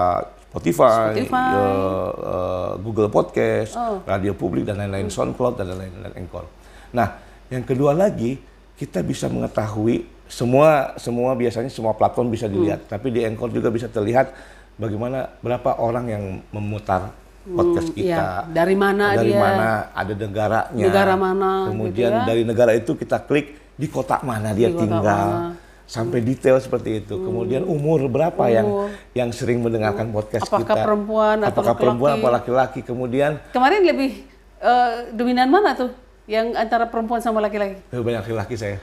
Spotify, 0.47 1.11
Spotify. 1.13 1.49
ya, 1.53 1.65
eh, 2.09 2.71
Google 2.79 3.07
Podcast, 3.07 3.71
Oh. 3.73 3.99
radio 4.03 4.31
publik 4.31 4.63
dan 4.63 4.77
lain-lain, 4.77 5.07
SoundCloud 5.07 5.55
dan 5.55 5.69
lain-lain 5.69 5.93
dan 6.01 6.13
Anchor. 6.15 6.45
Nah, 6.89 7.07
yang 7.47 7.61
kedua 7.61 7.91
lagi 7.91 8.39
kita 8.73 9.01
bisa 9.01 9.27
mengetahui 9.27 10.03
semua 10.25 10.95
semua 10.97 11.31
biasanya 11.33 11.67
semua 11.67 11.93
platform 11.93 12.27
bisa 12.27 12.45
dilihat, 12.45 12.85
tapi 12.85 13.09
di 13.09 13.23
Anchor 13.23 13.47
juga 13.49 13.69
bisa 13.69 13.87
terlihat 13.87 14.31
bagaimana 14.75 15.31
berapa 15.39 15.77
orang 15.77 16.05
yang 16.07 16.23
memutar 16.49 17.11
podcast 17.47 17.87
Hmm, 17.87 17.95
kita. 17.95 18.03
iya. 18.03 18.23
Dari 18.45 18.75
mana 18.75 19.05
dari 19.13 19.29
dia? 19.29 19.39
mana 19.39 19.67
ada 19.89 20.13
negaranya. 20.13 20.83
Negara 20.83 21.13
mana, 21.15 21.51
Kemudian 21.65 21.93
gitu 22.09 22.19
ya. 22.19 22.25
dari 22.25 22.43
negara 22.43 22.71
itu 22.73 22.91
kita 22.93 23.17
klik 23.21 23.47
di 23.73 23.87
kota 23.87 24.19
mana 24.21 24.51
dia 24.51 24.67
Di 24.67 24.73
kota 24.73 24.83
tinggal. 24.83 25.03
mana. 25.05 25.39
Hmm. 25.47 25.65
Sampai 25.83 26.19
detail 26.19 26.57
seperti 26.57 26.99
itu. 26.99 27.15
Kemudian 27.15 27.63
umur 27.63 28.03
berapa 28.05 28.43
yang 28.45 28.67
Umur. 28.67 28.89
yang 29.13 29.31
sering 29.31 29.59
mendengarkan 29.59 30.11
podcast 30.11 30.43
Apakah 30.43 30.67
kita. 30.67 30.83
perempuan 30.83 31.37
atau 31.39 31.63
Apakah 31.63 31.73
perempuan 31.73 32.09
laki-laki? 32.11 32.25
atau 32.25 32.35
laki-laki. 32.35 32.79
Kemudian 32.83 33.31
Kemarin 33.49 33.81
lebih 33.85 34.11
eh, 34.59 34.91
dominan 35.11 35.47
mana 35.47 35.71
tuh? 35.73 35.95
Yang 36.25 36.47
antara 36.53 36.83
perempuan 36.85 37.19
sama 37.19 37.39
laki-laki? 37.39 37.79
lebih 37.87 38.03
banyak 38.03 38.21
laki-laki 38.21 38.55
saya. 38.55 38.77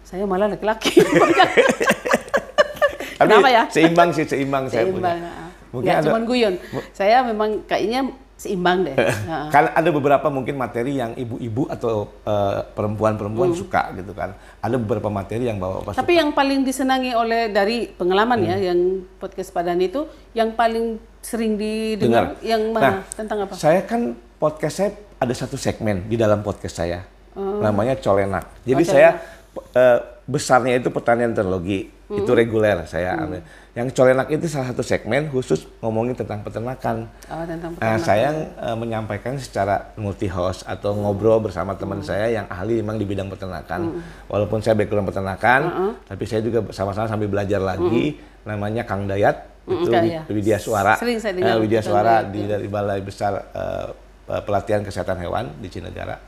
Saya 0.00 0.22
malah 0.24 0.46
laki-laki. 0.46 1.02
Tapi 1.02 1.34
Kenapa 3.28 3.48
ya? 3.50 3.62
Seimbang 3.66 4.14
sih, 4.14 4.22
seimbang, 4.22 4.70
saya 4.70 4.86
punya. 4.86 5.10
Seimbang. 5.10 5.47
Mungkin 5.70 5.84
Nggak 5.84 5.98
ada- 5.98 6.06
cuman 6.06 6.22
guyon. 6.24 6.54
Saya 6.90 7.20
memang 7.22 7.62
kayaknya 7.64 8.00
seimbang 8.34 8.86
deh. 8.86 8.94
Kan 9.54 9.68
ada 9.68 9.90
beberapa 9.90 10.26
mungkin 10.28 10.54
materi 10.54 10.94
yang 10.94 11.10
ibu-ibu 11.12 11.66
atau 11.66 12.06
eh, 12.22 12.60
perempuan-perempuan 12.68 13.50
Hmm. 13.50 13.58
suka 13.58 13.90
gitu 13.92 14.14
kan. 14.14 14.30
Ada 14.58 14.76
beberapa 14.76 15.08
materi 15.08 15.44
yang 15.44 15.58
bawa-bawa 15.58 15.90
Tapi 15.92 16.14
yang 16.14 16.30
paling 16.30 16.62
disenangi 16.62 17.12
oleh 17.12 17.50
dari 17.50 17.90
pengalaman 17.90 18.38
Hmm. 18.38 18.48
ya, 18.48 18.56
yang 18.70 18.80
podcast 19.16 19.50
Padan 19.50 19.78
itu, 19.78 20.06
yang 20.32 20.54
paling 20.54 20.96
sering 21.18 21.58
didengar 21.58 22.38
Dengar. 22.38 22.46
yang 22.46 22.62
mana? 22.70 22.82
Nah, 22.84 22.96
Tentang 23.10 23.38
apa? 23.42 23.52
Saya 23.52 23.82
kan 23.82 24.00
podcast 24.38 24.74
saya 24.76 24.90
ada 25.18 25.34
satu 25.34 25.58
segmen 25.58 26.06
di 26.06 26.14
dalam 26.14 26.40
podcast 26.40 26.78
saya. 26.78 27.02
Namanya 27.34 27.94
Colenak. 27.96 28.62
Jadi 28.62 28.82
Oh, 28.82 28.88
saya 28.88 29.08
eh, 29.72 29.98
besarnya 30.24 30.74
itu 30.74 30.88
pertanian 30.88 31.30
teknologi. 31.32 31.90
Itu 32.08 32.32
reguler 32.32 32.86
saya 32.86 33.18
ambil. 33.18 33.42
Yang 33.78 33.94
Colenak 33.94 34.26
itu 34.26 34.50
salah 34.50 34.74
satu 34.74 34.82
segmen 34.82 35.30
khusus 35.30 35.62
ngomongin 35.78 36.10
tentang 36.12 36.42
peternakan. 36.42 37.06
Oh, 37.30 37.46
tentang 37.46 37.78
Nah, 37.78 37.94
peternakan. 37.94 38.02
saya 38.02 38.28
eh, 38.58 38.74
menyampaikan 38.74 39.38
secara 39.38 39.94
multi 39.94 40.26
host 40.26 40.66
atau 40.66 40.92
ngobrol 40.92 41.38
bersama 41.38 41.78
teman 41.78 42.02
saya 42.02 42.26
yang 42.28 42.50
ahli 42.50 42.82
memang 42.82 42.98
di 42.98 43.06
bidang 43.06 43.30
peternakan. 43.30 44.02
Walaupun 44.26 44.58
saya 44.58 44.74
background 44.74 45.06
peternakan, 45.06 45.60
tapi 46.02 46.26
saya 46.26 46.42
juga 46.42 46.66
sama-sama 46.70 47.06
sambil 47.06 47.30
belajar 47.30 47.62
lagi. 47.62 48.18
Namanya 48.42 48.82
Kang 48.82 49.06
Dayat, 49.06 49.46
itu 49.64 49.86
Kak, 49.86 50.02
Wi- 50.02 50.10
ya. 50.10 50.22
Widya 50.26 50.58
Suara. 50.58 50.98
Sering 50.98 51.22
saya 51.22 51.32
Eh, 51.32 51.36
dengar 51.38 51.56
Widya 51.60 51.78
Kang 51.78 51.86
Suara 51.86 52.14
di 52.24 52.40
ya. 52.42 52.48
dari 52.50 52.66
Balai 52.66 52.98
Besar 52.98 53.32
eh, 53.46 53.88
Pelatihan 54.42 54.82
Kesehatan 54.82 55.22
Hewan 55.22 55.54
di 55.56 55.68
Cinegara. 55.68 56.18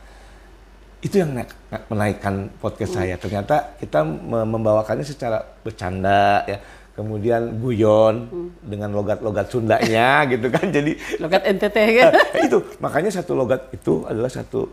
Itu 1.00 1.16
yang 1.16 1.32
naik- 1.32 1.56
menaikkan 1.88 2.52
podcast 2.60 2.92
saya. 2.94 3.16
Ternyata 3.16 3.74
kita 3.74 4.04
me- 4.04 4.44
membawakannya 4.46 5.02
secara 5.02 5.40
bercanda 5.60 6.44
ya. 6.46 6.60
Kemudian 7.00 7.56
guyon 7.64 8.28
dengan 8.60 8.92
logat-logat 8.92 9.48
Sundanya 9.48 10.20
gitu 10.32 10.52
kan. 10.52 10.68
Jadi 10.68 11.00
Logat 11.16 11.48
NTT 11.48 11.76
kan? 11.96 12.12
itu 12.46 12.58
makanya 12.76 13.08
satu 13.08 13.32
logat 13.32 13.72
itu 13.72 14.04
adalah 14.04 14.28
satu 14.28 14.68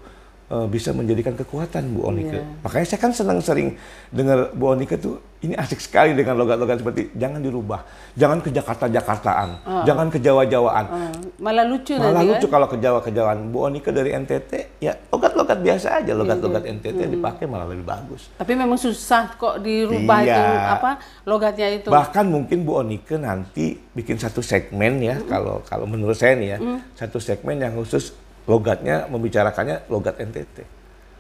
eh, 0.48 0.68
bisa 0.68 0.92
menjadikan 0.92 1.36
kekuatan 1.36 1.92
Bu 1.92 2.08
Onika. 2.08 2.40
Iya. 2.40 2.46
Makanya 2.64 2.86
saya 2.88 3.00
kan 3.00 3.12
senang 3.12 3.40
sering 3.40 3.76
dengar 4.10 4.52
Bu 4.52 4.72
Onika 4.74 4.96
tuh 4.96 5.20
ini 5.38 5.54
asik 5.54 5.78
sekali 5.78 6.18
dengan 6.18 6.34
logat-logat 6.34 6.82
seperti 6.82 7.14
jangan 7.14 7.38
dirubah, 7.38 7.86
jangan 8.18 8.42
ke 8.42 8.50
Jakarta-Jakartaan, 8.50 9.50
jangan 9.86 10.10
ke 10.10 10.18
Jawa-Jawaan. 10.18 10.86
Oh, 10.90 11.10
malah 11.38 11.62
lucu 11.62 11.94
Malah 11.94 12.26
nanti 12.26 12.26
lucu 12.34 12.48
kan? 12.50 12.54
kalau 12.58 12.68
ke 12.74 12.78
Jawa-Jawaan. 12.82 13.54
Bu 13.54 13.70
Onika 13.70 13.94
dari 13.94 14.18
NTT 14.18 14.82
ya 14.82 14.98
logat-logat 15.14 15.62
biasa 15.62 16.02
aja, 16.02 16.18
logat-logat 16.18 16.66
Iya, 16.66 16.74
NTT 16.82 17.00
dipakai 17.14 17.46
malah 17.46 17.70
lebih 17.70 17.86
bagus. 17.86 18.34
Tapi 18.34 18.58
memang 18.58 18.82
susah 18.82 19.38
kok 19.38 19.62
dirubah 19.62 20.20
Iya. 20.26 20.34
itu 20.34 20.42
apa 20.74 20.92
logatnya 21.30 21.68
itu. 21.70 21.88
Bahkan 21.94 22.26
mungkin 22.26 22.66
Bu 22.66 22.82
Onike 22.82 23.22
nanti 23.22 23.78
bikin 23.94 24.18
satu 24.18 24.42
segmen 24.42 24.98
ya, 25.06 25.22
kalau 25.30 25.62
kalau 25.70 25.86
menurut 25.86 26.18
saya 26.18 26.34
nih 26.34 26.58
ya, 26.58 26.60
satu 26.98 27.22
segmen 27.22 27.62
yang 27.62 27.78
khusus 27.78 28.10
logatnya 28.48 29.06
membicarakannya 29.12 29.92
logat 29.92 30.18
NTT. 30.24 30.58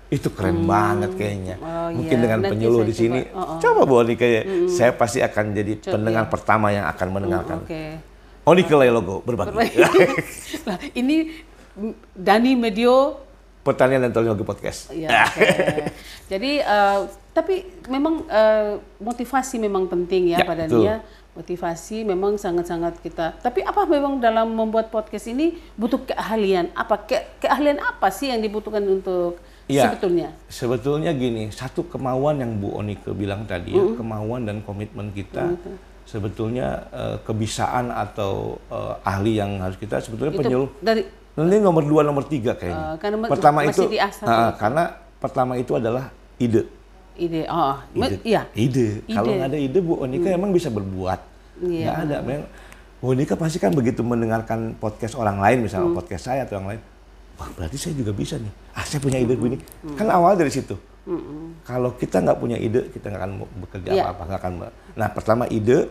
Itu 0.07 0.31
keren 0.31 0.63
banget 0.63 1.19
kayaknya. 1.19 1.60
Oh, 1.60 1.91
mungkin 1.91 2.15
iya. 2.15 2.24
dengan 2.24 2.39
Nanti 2.39 2.51
penyuluh 2.55 2.81
di 2.88 2.96
sini, 2.96 3.27
coba. 3.27 3.36
Oh, 3.36 3.43
oh. 3.43 3.60
coba 3.60 3.81
Bu 3.84 3.93
Onike 4.00 4.24
ya, 4.24 4.41
saya 4.72 4.91
pasti 4.96 5.19
akan 5.19 5.51
jadi 5.51 5.74
pendengar 5.84 6.31
pertama 6.31 6.72
yang 6.72 6.88
akan 6.88 7.07
mendengarkan. 7.12 7.57
Oke. 7.67 7.84
Onike 8.48 8.74
Lay 8.79 8.88
Logo 8.88 9.19
berbagi. 9.27 9.51
Nah, 10.67 10.79
ini 10.96 11.36
Dani 12.15 12.55
Medio 12.55 13.27
Pertanian 13.67 14.00
dan 14.00 14.15
Teknologi 14.15 14.48
Podcast. 14.48 14.96
Ya, 14.96 15.27
oke. 15.27 15.43
Jadi 16.31 16.51
eh, 16.63 17.00
tapi 17.36 17.67
memang 17.91 18.24
eh, 18.31 18.79
motivasi 19.03 19.60
memang 19.60 19.91
penting 19.91 20.31
ya, 20.31 20.39
Ya, 20.39 20.67
dia. 20.72 20.96
Motivasi 21.38 22.01
memang 22.01 22.34
sangat-sangat 22.36 22.98
kita. 23.00 23.38
Tapi 23.38 23.62
apa 23.62 23.86
memang 23.86 24.17
dalam 24.17 24.50
membuat 24.50 24.89
podcast 24.89 25.29
ini 25.29 25.53
butuh 25.74 26.01
keahlian? 26.03 26.74
Apa 26.74 26.98
ke- 27.00 27.38
keahlian 27.39 27.77
apa 27.77 28.10
sih 28.10 28.27
yang 28.27 28.41
dibutuhkan 28.41 28.82
untuk 28.82 29.38
Iya. 29.67 29.86
sebetulnya? 29.86 30.34
Sebetulnya 30.48 31.13
gini, 31.13 31.48
satu 31.50 31.86
kemauan 31.86 32.39
yang 32.39 32.58
Bu 32.58 32.74
Onike 32.74 33.13
bilang 33.13 33.46
tadi 33.46 33.70
ya, 33.70 33.86
kemauan 33.94 34.44
dan 34.44 34.60
komitmen 34.60 35.12
kita 35.12 35.53
sebetulnya 36.03 36.88
eh, 36.89 37.17
kebisaan 37.22 37.91
atau 37.91 38.58
eh, 38.67 38.94
ahli 39.06 39.38
yang 39.38 39.60
harus 39.60 39.75
kita 39.75 40.00
sebetulnya 40.00 40.34
Itu 40.34 40.41
penyuluh. 40.41 40.70
dari 40.79 41.03
Nanti 41.38 41.62
nomor 41.62 41.86
dua, 41.86 42.01
nomor 42.01 42.25
tiga 42.25 42.58
kayaknya. 42.58 42.82
Eh, 42.82 42.96
karena 42.98 43.15
ma- 43.15 43.29
pertama 43.29 43.60
itu, 43.62 43.86
tuh. 43.86 43.94
karena 44.58 44.84
pertama 45.20 45.53
itu 45.53 45.77
adalah 45.77 46.10
ide. 46.38 46.65
Ide. 47.17 47.41
Oh, 47.47 47.75
Ide. 47.93 48.17
iya. 48.24 48.41
Ide. 48.53 49.01
Kalau 49.05 49.33
nggak 49.33 49.50
ada 49.50 49.57
ide, 49.57 49.79
Bu 49.79 49.93
Onika 49.97 50.29
emang 50.29 50.51
bisa 50.51 50.69
berbuat. 50.69 51.19
Iya. 51.59 51.86
Nggak 51.86 51.97
ada. 52.03 52.17
Memang 52.21 52.47
Bu 52.97 53.05
Onika 53.12 53.33
pasti 53.33 53.57
kan 53.57 53.74
begitu 53.74 54.01
mendengarkan 54.01 54.74
podcast 54.74 55.13
orang 55.13 55.38
lain, 55.38 55.65
misalnya 55.65 55.89
Hmm. 55.89 55.97
podcast 55.97 56.24
saya 56.25 56.45
atau 56.45 56.57
yang 56.57 56.67
lain. 56.67 56.81
Wah, 57.38 57.50
berarti 57.53 57.77
saya 57.77 57.93
juga 57.93 58.09
bisa 58.09 58.38
nih. 58.38 58.50
Ah, 58.74 58.81
saya 58.81 58.97
punya 58.97 59.17
ide 59.17 59.33
begini. 59.33 59.62
Kan 59.93 60.09
awal 60.09 60.33
dari 60.33 60.50
situ. 60.50 60.74
Kalau 61.63 61.93
kita 61.93 62.19
nggak 62.19 62.38
punya 62.38 62.57
ide, 62.57 62.89
kita 62.89 63.07
nggak 63.07 63.21
akan 63.21 63.31
bekerja 63.62 63.89
Iya. 63.91 64.03
apa-apa. 64.05 64.24
nggak 64.25 64.39
akan. 64.41 64.53
Nah, 64.97 65.07
pertama 65.13 65.43
ide, 65.47 65.88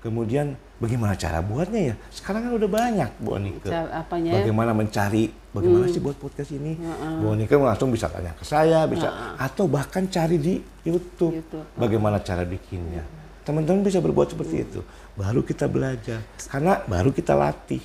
kemudian 0.00 0.56
bagaimana 0.80 1.12
cara 1.14 1.44
buatnya 1.44 1.92
ya? 1.92 1.94
Sekarang 2.08 2.48
kan 2.48 2.52
udah 2.56 2.70
banyak, 2.72 3.10
Bu 3.20 3.36
ya? 3.36 4.40
Bagaimana 4.40 4.72
mencari, 4.72 5.28
bagaimana 5.52 5.84
sih 5.92 6.00
buat 6.00 6.16
podcast 6.16 6.50
ini? 6.56 6.80
Bu 7.20 7.36
Onika 7.36 7.54
langsung 7.60 7.92
bisa 7.92 8.08
tanya 8.08 8.32
ke 8.32 8.44
saya, 8.44 8.88
bisa 8.88 9.36
atau 9.36 9.68
bahkan 9.68 10.08
cari 10.08 10.40
di 10.40 10.54
YouTube. 10.84 11.36
YouTube. 11.36 11.66
Bagaimana 11.76 12.18
cara 12.24 12.42
bikinnya? 12.48 13.04
Teman-teman 13.44 13.84
bisa 13.84 14.00
berbuat 14.00 14.32
seperti 14.32 14.64
itu. 14.64 14.80
Baru 15.16 15.44
kita 15.44 15.68
belajar, 15.68 16.24
karena 16.48 16.80
baru 16.88 17.12
kita 17.12 17.36
latih. 17.36 17.80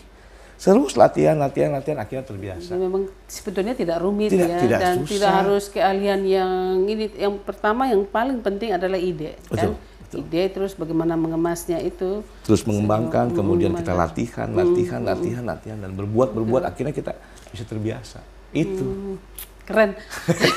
Terus 0.55 0.95
latihan, 0.95 1.35
latihan, 1.35 1.67
latihan, 1.75 1.99
akhirnya 1.99 2.23
terbiasa. 2.23 2.73
Jadi 2.73 2.79
memang 2.79 3.11
sebetulnya 3.27 3.75
tidak 3.75 3.99
rumit 3.99 4.31
Tidak- 4.31 4.49
ya 4.49 4.57
tidak 4.63 4.79
dan 4.79 4.95
susah. 5.03 5.11
tidak 5.11 5.31
harus 5.43 5.63
keahlian 5.67 6.21
yang 6.23 6.51
ini 6.87 7.11
yang 7.19 7.35
pertama 7.43 7.91
yang 7.91 8.07
paling 8.07 8.39
penting 8.39 8.71
adalah 8.71 8.95
ide 8.95 9.35
kan 9.51 9.75
Betul, 10.05 10.21
ide 10.21 10.43
terus 10.47 10.77
bagaimana 10.77 11.17
mengemasnya 11.17 11.81
itu 11.81 12.21
Terus 12.45 12.61
mengembangkan, 12.63 13.33
Sebelum 13.33 13.37
kemudian 13.41 13.71
kita 13.73 13.91
latihan, 13.91 14.47
latihan, 14.53 15.01
latihan, 15.01 15.43
latihan, 15.43 15.77
dan 15.81 15.91
berbuat, 15.91 16.29
berbuat, 16.31 16.63
akhirnya 16.63 16.93
kita 16.93 17.17
bisa 17.49 17.65
terbiasa. 17.65 18.21
Itu. 18.53 19.17
keren 19.65 19.97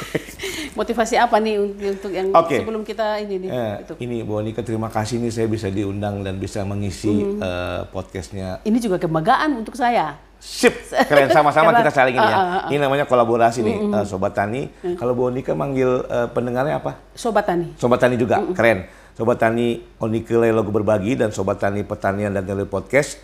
motivasi 0.79 1.17
apa 1.17 1.41
nih 1.41 1.57
un- 1.57 1.73
untuk 1.97 2.13
yang 2.13 2.29
Oke. 2.29 2.61
sebelum 2.61 2.85
kita 2.85 3.17
ini 3.25 3.41
nih 3.41 3.49
Eh, 3.49 3.75
itu 3.81 3.93
ini 4.05 4.17
Bu 4.21 4.37
Onika, 4.37 4.61
terima 4.61 4.93
kasih 4.93 5.17
nih 5.19 5.33
saya 5.33 5.49
bisa 5.49 5.73
diundang 5.73 6.21
dan 6.21 6.37
bisa 6.37 6.61
mengisi 6.63 7.25
eh, 7.25 7.81
podcastnya 7.89 8.61
ini 8.63 8.77
juga 8.77 9.01
kebanggaan 9.01 9.65
untuk 9.65 9.75
saya 9.75 10.13
Sip, 10.39 10.71
keren 11.11 11.35
sama-sama 11.35 11.75
kita 11.75 11.91
saling 11.91 12.15
ini 12.15 12.23
ya. 12.23 12.31
ah, 12.31 12.39
ah, 12.39 12.57
ah. 12.63 12.71
Ini 12.71 12.79
namanya 12.79 13.11
kolaborasi 13.11 13.59
nih, 13.59 13.77
eh, 13.91 14.05
Sobat 14.07 14.39
Tani. 14.39 14.71
Kalau 14.95 15.11
Bu 15.11 15.35
Onika 15.35 15.51
manggil 15.51 16.05
eh, 16.07 16.29
pendengarnya 16.31 16.79
apa? 16.79 16.95
sobat 17.11 17.43
tani 17.43 17.75
Sobat 17.75 17.99
Tani 17.99 18.15
juga, 18.15 18.39
keren. 18.55 18.87
Sobat 19.19 19.43
Tani 19.43 19.83
Onika 19.99 20.39
Logo 20.55 20.71
Berbagi 20.71 21.19
dan 21.19 21.35
Sobat 21.35 21.59
Tani 21.59 21.83
Pertanian 21.83 22.31
dan 22.31 22.47
Tele 22.47 22.71
Podcast. 22.71 23.19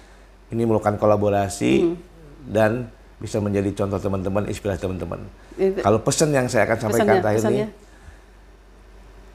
Ini 0.51 0.67
melakukan 0.67 0.99
kolaborasi 0.99 1.95
dan 2.51 2.91
bisa 3.23 3.39
menjadi 3.39 3.71
contoh 3.79 4.03
teman-teman, 4.03 4.51
inspirasi 4.51 4.83
teman-teman. 4.83 5.23
Kalau 5.55 6.03
pesan 6.03 6.35
yang 6.35 6.51
saya 6.51 6.67
akan 6.67 6.79
sampaikan 6.83 7.07
pesannya 7.07 7.23
terakhir 7.23 7.41
pesannya 7.47 7.67
nih, 7.71 7.71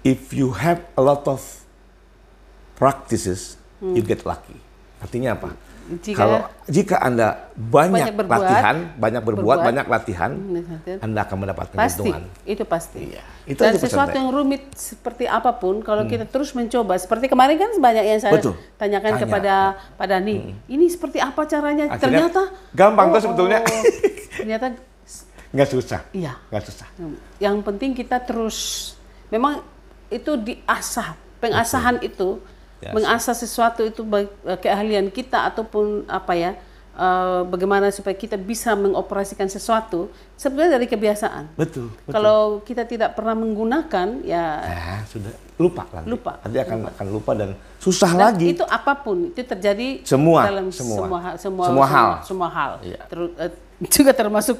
if 0.03 0.35
you 0.35 0.51
have 0.51 0.83
a 0.99 1.03
lot 1.03 1.23
of 1.31 1.39
practices, 2.75 3.55
you 3.79 4.03
get 4.03 4.27
lucky. 4.27 4.59
Artinya 4.99 5.39
apa? 5.39 5.55
Jika- 5.89 6.21
kalau 6.21 6.39
jika 6.69 7.01
anda 7.01 7.49
banyak, 7.57 8.13
Banyak 8.13 8.15
berbuat, 8.15 8.41
latihan, 8.45 8.75
banyak 8.93 9.21
berbuat, 9.25 9.41
berbuat. 9.41 9.59
banyak 9.65 9.85
latihan, 9.89 10.31
Hmm, 10.31 11.01
anda 11.01 11.19
akan 11.25 11.37
mendapatkan 11.41 11.73
Pasti, 11.73 12.05
keuntungan. 12.05 12.23
itu 12.45 12.63
pasti. 12.63 12.99
Iya, 13.09 13.23
itu 13.43 13.57
Dan 13.57 13.73
sesuatu 13.73 14.13
yang 14.13 14.29
rumit 14.29 14.69
seperti 14.71 15.25
apa 15.25 15.49
pun, 15.51 15.81
kalau 15.81 16.05
kita 16.05 16.29
terus 16.29 16.53
mencoba, 16.53 16.93
seperti 16.95 17.25
kemarin 17.25 17.57
kan 17.57 17.71
banyak 17.75 18.05
yang 18.05 18.19
saya 18.21 18.37
Betul. 18.37 18.53
tanyakan 18.77 19.11
Tanya. 19.17 19.23
kepada 19.25 19.53
Pak 19.97 20.07
Dani, 20.07 20.35
ini 20.67 20.85
seperti 20.85 21.17
apa 21.17 21.41
caranya? 21.43 21.89
Akhirnya 21.89 22.29
ternyata 22.29 22.41
gampang 22.71 23.07
tuh 23.09 23.17
oh, 23.17 23.23
sebetulnya. 23.25 23.59
oh, 23.59 23.81
ternyata 24.37 24.65
Nggak 25.49 25.69
susah, 25.73 26.05
iya. 26.13 26.37
nggak 26.53 26.63
susah. 26.63 26.87
Yang 27.41 27.55
penting 27.65 27.97
kita 27.97 28.21
terus, 28.21 28.93
memang 29.27 29.65
itu 30.07 30.37
diasah, 30.37 31.17
pengasahan 31.37 31.97
itu, 31.99 32.37
Diasah. 32.79 32.95
mengasah 32.95 33.35
sesuatu 33.35 33.81
itu 33.83 34.01
baik 34.01 34.31
eh, 34.43 34.55
keahlian 34.57 35.07
kita 35.09 35.47
ataupun 35.47 36.07
apa 36.07 36.31
ya, 36.33 36.51
eh, 36.95 37.41
bagaimana 37.43 37.91
supaya 37.91 38.15
kita 38.15 38.35
bisa 38.35 38.71
mengoperasikan 38.73 39.47
sesuatu, 39.47 40.07
sebenarnya 40.35 40.79
dari 40.79 40.87
kebiasaan. 40.87 41.59
Betul. 41.59 41.91
betul. 41.93 42.11
Kalau 42.11 42.39
kita 42.63 42.83
tidak 42.83 43.15
pernah 43.15 43.35
menggunakan, 43.35 44.23
ya 44.23 44.43
Nah, 44.63 44.99
sudah 45.05 45.31
lupa 45.59 45.83
nanti. 45.91 46.07
Lupa. 46.07 46.39
Nanti 46.39 46.57
akan 46.57 46.77
akan 46.95 47.05
lupa 47.11 47.31
dan 47.35 47.49
susah 47.83 48.15
dan 48.15 48.31
lagi. 48.31 48.55
itu 48.55 48.63
apa 48.63 48.95
pun 48.95 49.27
itu 49.27 49.43
terjadi 49.43 50.07
Semua, 50.07 50.47
dalam 50.47 50.71
semua. 50.71 50.97
semua 51.03 51.19
semua, 51.35 51.65
Semua 51.67 51.87
hal. 51.87 52.09
semua 52.23 52.49
hal. 52.49 52.71
Iya. 52.79 52.99
Terus, 53.11 53.29
eh, 53.35 53.51
juga 53.99 54.11
termasuk 54.15 54.55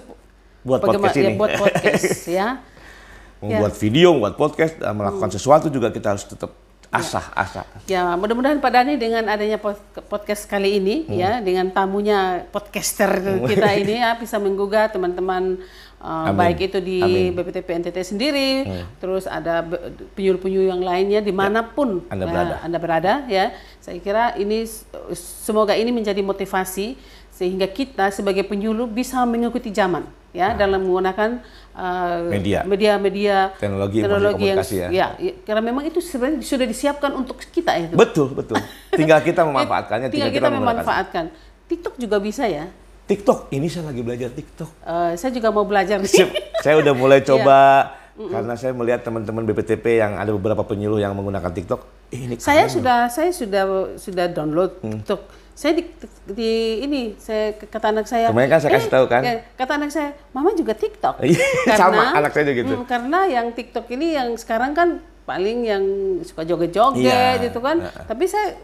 Buat 0.59 0.83
podcast 0.83 1.15
ini. 1.15 1.23
ya, 1.23 1.39
buat 1.39 1.51
podcast 1.55 2.03
ya. 2.27 2.47
Membuat 3.39 3.71
video, 3.79 4.11
membuat 4.11 4.35
podcast, 4.35 4.75
dan 4.83 4.91
melakukan 4.91 5.31
sesuatu 5.31 5.71
juga 5.71 5.87
kita 5.95 6.11
harus 6.11 6.27
tetap 6.27 6.51
asah, 6.89 7.21
asah. 7.33 7.65
Ya, 7.85 8.17
mudah-mudahan 8.17 8.57
Pak 8.57 8.71
Dani 8.71 8.97
dengan 8.97 9.21
adanya 9.25 9.55
pod- 9.55 9.77
podcast 10.09 10.43
kali 10.43 10.81
ini 10.81 11.05
Hmm. 11.05 11.13
ya, 11.13 11.31
dengan 11.37 11.69
tamunya 11.69 12.49
podcaster 12.49 13.13
kita 13.49 13.77
ini 13.77 14.01
ya 14.01 14.17
bisa 14.17 14.41
menggugah 14.41 14.89
teman-teman 14.89 15.61
uh, 16.01 16.33
Amin. 16.33 16.37
baik 16.41 16.57
itu 16.65 16.81
di 16.81 16.97
Amin. 16.99 17.37
BPTP 17.37 17.85
NTT 17.85 17.97
sendiri, 18.01 18.65
terus 18.97 19.29
ada 19.29 19.61
penyuluh-penyuluh 20.13 20.67
yang 20.67 20.81
lainnya 20.81 21.21
di 21.21 21.29
mana 21.29 21.61
pun 21.61 22.01
Anda 22.09 22.25
ya, 22.25 22.31
berada. 22.33 22.55
Anda 22.65 22.77
berada 22.77 23.13
ya. 23.29 23.45
Saya 23.77 24.01
kira 24.01 24.33
ini 24.33 24.65
semoga 25.13 25.77
ini 25.77 25.93
menjadi 25.93 26.25
motivasi 26.25 26.97
sehingga 27.29 27.69
kita 27.69 28.09
sebagai 28.09 28.43
penyuluh 28.43 28.89
bisa 28.89 29.21
mengikuti 29.23 29.69
zaman 29.69 30.03
ya 30.29 30.53
dalam 30.53 30.85
menggunakan 30.85 31.41
uh, 31.68 31.68
Media. 32.25 32.59
media-media 32.61 33.55
Teknologi 33.55 33.99
teknologi 33.99 34.43
yang 34.45 34.59
komunikasi 34.59 34.75
ya, 34.89 35.07
ya, 35.15 35.31
karena 35.41 35.61
memang 35.61 35.83
itu 35.83 35.99
sebenarnya 35.99 36.41
sudah 36.41 36.63
disiapkan 36.63 37.11
untuk 37.13 37.39
kita 37.45 37.71
itu. 37.77 37.95
Betul, 37.95 38.31
betul. 38.31 38.59
Tinggal 38.91 39.19
kita 39.21 39.41
memanfaatkannya, 39.49 40.07
Tinggal 40.07 40.29
kita 40.29 40.47
menggunakan. 40.47 40.75
memanfaatkan. 40.75 41.25
TikTok 41.65 41.95
juga 41.95 42.17
bisa 42.17 42.43
ya. 42.43 42.67
TikTok, 43.05 43.49
ini 43.49 43.65
saya 43.65 43.87
lagi 43.87 44.01
belajar 44.01 44.29
TikTok. 44.29 44.69
Eh, 44.79 45.11
saya 45.15 45.31
juga 45.31 45.49
mau 45.49 45.63
belajar 45.63 45.97
nih. 45.97 46.29
Saya 46.59 46.75
udah 46.77 46.93
Iya. 46.93 46.99
mulai 46.99 47.19
coba 47.21 47.59
karena 48.19 48.53
saya 48.53 48.75
melihat 48.75 48.99
teman-teman 48.99 49.47
BPTP 49.47 49.97
yang 49.97 50.13
ada 50.13 50.29
beberapa 50.29 50.61
penyuluh 50.61 50.99
yang 50.99 51.15
menggunakan 51.15 51.49
TikTok. 51.49 51.81
Eh, 52.09 52.19
ini 52.19 52.35
saya 52.35 52.67
sudah 52.67 53.07
saya 53.07 53.31
sudah 53.31 53.63
sudah 53.95 54.25
download 54.27 54.77
Hmm. 54.79 54.99
TikTok. 54.99 55.21
Saya 55.59 55.75
di, 55.75 55.83
di 56.31 56.51
ini 56.87 57.01
saya 57.19 57.51
kata 57.51 57.91
anak 57.91 58.07
saya. 58.07 58.31
Kemarin 58.31 58.47
kan 58.47 58.59
saya 58.63 58.71
kasih 58.79 58.91
tahu 58.95 59.05
kan? 59.11 59.21
ya, 59.27 59.43
kata 59.59 59.75
anak 59.75 59.91
saya, 59.91 60.15
mama 60.31 60.55
juga 60.55 60.71
TikTok. 60.71 61.19
Iya, 61.19 61.75
sama, 61.83 62.15
anak 62.15 62.31
saya 62.31 62.47
juga 62.47 62.63
gitu. 62.63 62.73
Hmm, 62.79 62.87
karena 62.87 63.27
yang 63.27 63.51
TikTok 63.51 63.91
ini 63.91 64.15
yang 64.15 64.39
sekarang 64.39 64.71
kan 64.71 65.03
paling 65.27 65.67
yang 65.67 65.83
suka 66.23 66.47
joget-joget 66.47 67.03
Iya, 67.03 67.43
gitu 67.43 67.59
kan. 67.59 67.83
heeh. 67.83 68.05
Tapi 68.07 68.23
saya 68.31 68.55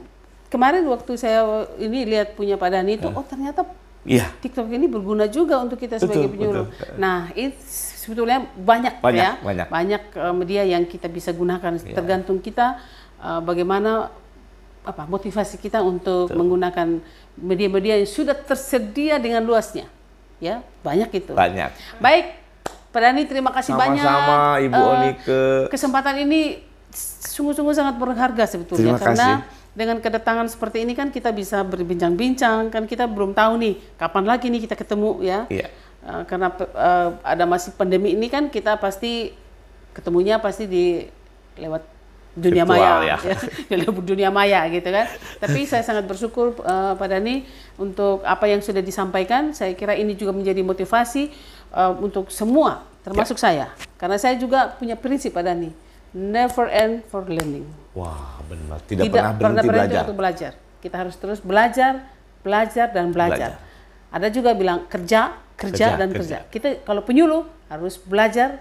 kemarin 0.48 0.88
waktu 0.88 1.20
saya 1.20 1.68
ini 1.84 2.08
lihat 2.08 2.40
punya 2.40 2.56
Pak 2.56 2.70
Dani 2.72 2.96
itu, 2.96 3.12
oh 3.12 3.28
ternyata 3.28 3.68
Iya, 4.08 4.32
TikTok 4.40 4.72
ini 4.72 4.88
berguna 4.88 5.28
juga 5.28 5.60
untuk 5.60 5.76
kita 5.76 6.00
sebagai 6.00 6.32
Betul, 6.32 6.48
penyuluh. 6.48 6.66
betul. 6.72 6.96
Nah, 6.96 7.28
itu 7.36 7.60
sebetulnya 8.06 8.46
banyak, 8.56 9.04
Banyak, 9.04 9.34
ya, 9.44 9.66
banyak. 9.68 10.02
eh, 10.16 10.34
media 10.38 10.64
yang 10.64 10.88
kita 10.88 11.12
bisa 11.12 11.36
gunakan. 11.36 11.76
Iya. 11.76 11.92
Tergantung 11.92 12.40
kita 12.40 12.80
eh, 13.20 13.42
bagaimana 13.44 14.16
apa 14.86 15.10
motivasi 15.10 15.58
kita 15.58 15.82
untuk 15.82 16.30
menggunakan 16.32 17.02
media-media 17.36 18.00
yang 18.00 18.10
sudah 18.10 18.38
tersedia 18.38 19.18
dengan 19.20 19.44
luasnya. 19.44 19.90
Ya, 20.40 20.62
banyak 20.86 21.10
itu. 21.16 21.32
banyak. 21.34 21.72
Baik, 21.98 22.26
Pak 22.96 23.02
terima 23.28 23.52
kasih 23.52 23.76
banyak. 23.76 24.00
Sama-sama 24.00 24.60
Ibu 24.64 24.76
Eh, 24.80 24.92
Onike. 24.96 25.44
Kesempatan 25.68 26.16
ini 26.24 26.64
sungguh-sungguh 27.28 27.76
sangat 27.76 28.00
berharga 28.00 28.48
sebetulnya 28.48 28.96
Terima 28.96 29.02
karena 29.04 29.30
kasih. 29.44 29.76
dengan 29.76 29.98
kedatangan 30.00 30.48
seperti 30.48 30.88
ini 30.88 30.96
kan 30.96 31.12
kita 31.12 31.36
bisa 31.36 31.60
berbincang-bincang 31.68 32.72
kan 32.72 32.88
kita 32.88 33.04
belum 33.04 33.36
tahu 33.36 33.60
nih 33.60 33.74
kapan 34.00 34.24
lagi 34.24 34.48
nih 34.48 34.64
kita 34.64 34.76
ketemu 34.80 35.12
ya. 35.20 35.40
Iya. 35.52 35.68
Eh, 36.08 36.24
karena 36.30 36.48
eh, 36.56 37.10
ada 37.20 37.44
masih 37.44 37.76
pandemi 37.76 38.16
ini 38.16 38.32
kan 38.32 38.48
kita 38.48 38.80
pasti 38.80 39.36
ketemunya 39.92 40.40
pasti 40.40 40.64
di 40.68 41.04
lewat 41.60 41.84
dunia 42.36 42.68
Virtual, 42.68 43.00
maya 43.00 43.16
ya. 43.16 43.18
di 43.72 43.76
lewat 43.82 44.04
dunia 44.04 44.30
maya 44.30 44.68
gitu 44.68 44.92
kan. 44.92 45.08
Tapi 45.40 45.64
saya 45.64 45.82
sangat 45.82 46.04
bersyukur 46.04 46.54
eh, 46.62 46.94
Pak 47.00 47.08
Dani 47.08 47.48
untuk 47.80 48.22
apa 48.28 48.46
yang 48.52 48.60
sudah 48.60 48.84
disampaikan. 48.84 49.56
Saya 49.56 49.74
kira 49.74 49.96
ini 49.96 50.14
juga 50.20 50.36
menjadi 50.36 50.60
motivasi 50.62 51.32
eh, 51.72 51.94
untuk 52.04 52.30
semua 52.30 52.84
termasuk 53.08 53.40
saya. 53.40 53.72
Karena 53.96 54.20
saya 54.20 54.36
juga 54.36 54.76
punya 54.76 55.00
prinsip 55.00 55.32
Pak 55.32 55.44
Dani, 55.48 55.72
never 56.12 56.68
end 56.68 57.08
for 57.08 57.24
learning. 57.24 57.64
Wah, 57.96 58.44
benar. 58.50 58.84
Tidak, 58.84 59.08
pernah 59.08 59.32
berhenti 59.64 59.70
belajar. 59.72 60.02
untuk 60.04 60.18
belajar. 60.20 60.52
Kita 60.84 60.96
harus 61.00 61.16
terus 61.16 61.40
belajar, 61.40 62.12
belajar 62.44 62.92
dan 62.92 63.16
belajar. 63.16 63.62
Ada 64.12 64.28
juga 64.34 64.52
bilang 64.58 64.90
kerja, 64.92 65.38
kerja, 65.56 65.96
Kerja, 65.96 66.00
dan 66.02 66.10
kerja. 66.12 66.38
kerja. 66.44 66.52
Kita 66.52 66.68
kalau 66.84 67.06
penyuluh 67.06 67.48
harus 67.72 67.96
belajar, 68.02 68.60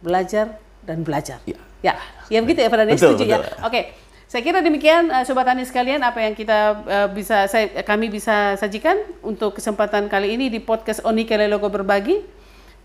belajar 0.00 0.56
dan 0.84 1.04
belajar. 1.04 1.40
Iya. 1.44 1.58
Ya, 1.80 1.94
ya 2.28 2.38
begitu 2.44 2.60
ya 2.60 2.68
Pak 2.68 2.78
Dani, 2.84 2.92
Betul, 2.92 3.16
setuju 3.16 3.24
ya. 3.24 3.38
betul. 3.40 3.56
Oke. 3.64 3.82
Saya 4.30 4.46
kira 4.46 4.62
demikian 4.62 5.10
eh, 5.10 5.26
sobat 5.26 5.42
tani 5.42 5.66
sekalian 5.66 6.06
apa 6.06 6.22
yang 6.22 6.38
kita 6.38 6.58
eh, 6.86 7.08
bisa 7.10 7.50
saya 7.50 7.66
kami 7.82 8.06
bisa 8.06 8.54
sajikan 8.54 8.94
untuk 9.26 9.58
kesempatan 9.58 10.06
kali 10.06 10.38
ini 10.38 10.46
di 10.46 10.62
podcast 10.62 11.02
Onike 11.02 11.34
Logo 11.50 11.66
Berbagi. 11.66 12.22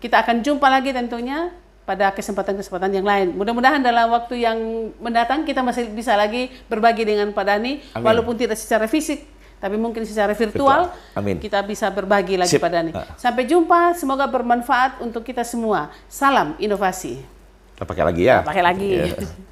Kita 0.02 0.26
akan 0.26 0.42
jumpa 0.42 0.66
lagi 0.66 0.90
tentunya 0.90 1.54
pada 1.86 2.10
kesempatan-kesempatan 2.10 2.90
yang 2.98 3.06
lain. 3.06 3.38
Mudah-mudahan 3.38 3.78
dalam 3.78 4.10
waktu 4.10 4.42
yang 4.42 4.58
mendatang 4.98 5.46
kita 5.46 5.62
masih 5.62 5.86
bisa 5.94 6.18
lagi 6.18 6.50
berbagi 6.66 7.06
dengan 7.06 7.30
Pak 7.30 7.44
Dani 7.46 7.78
Amin. 7.94 8.02
walaupun 8.02 8.34
tidak 8.34 8.58
secara 8.58 8.90
fisik 8.90 9.22
tapi 9.56 9.78
mungkin 9.80 10.04
secara 10.04 10.36
virtual 10.36 10.90
Virtual. 10.92 11.16
Amin. 11.16 11.36
kita 11.40 11.62
bisa 11.64 11.88
berbagi 11.88 12.36
lagi 12.36 12.58
Sip. 12.58 12.60
Pak 12.60 12.70
Dani. 12.74 12.92
Ah. 12.92 13.16
Sampai 13.16 13.48
jumpa, 13.48 13.94
semoga 13.96 14.28
bermanfaat 14.28 15.00
untuk 15.00 15.24
kita 15.24 15.46
semua. 15.46 15.94
Salam 16.10 16.58
inovasi. 16.60 17.35
Kita 17.76 17.84
pakai 17.84 18.04
lagi 18.08 18.22
ya. 18.24 18.40
Pakai 18.40 18.64
lagi. 18.64 18.90
Iya. 19.04 19.45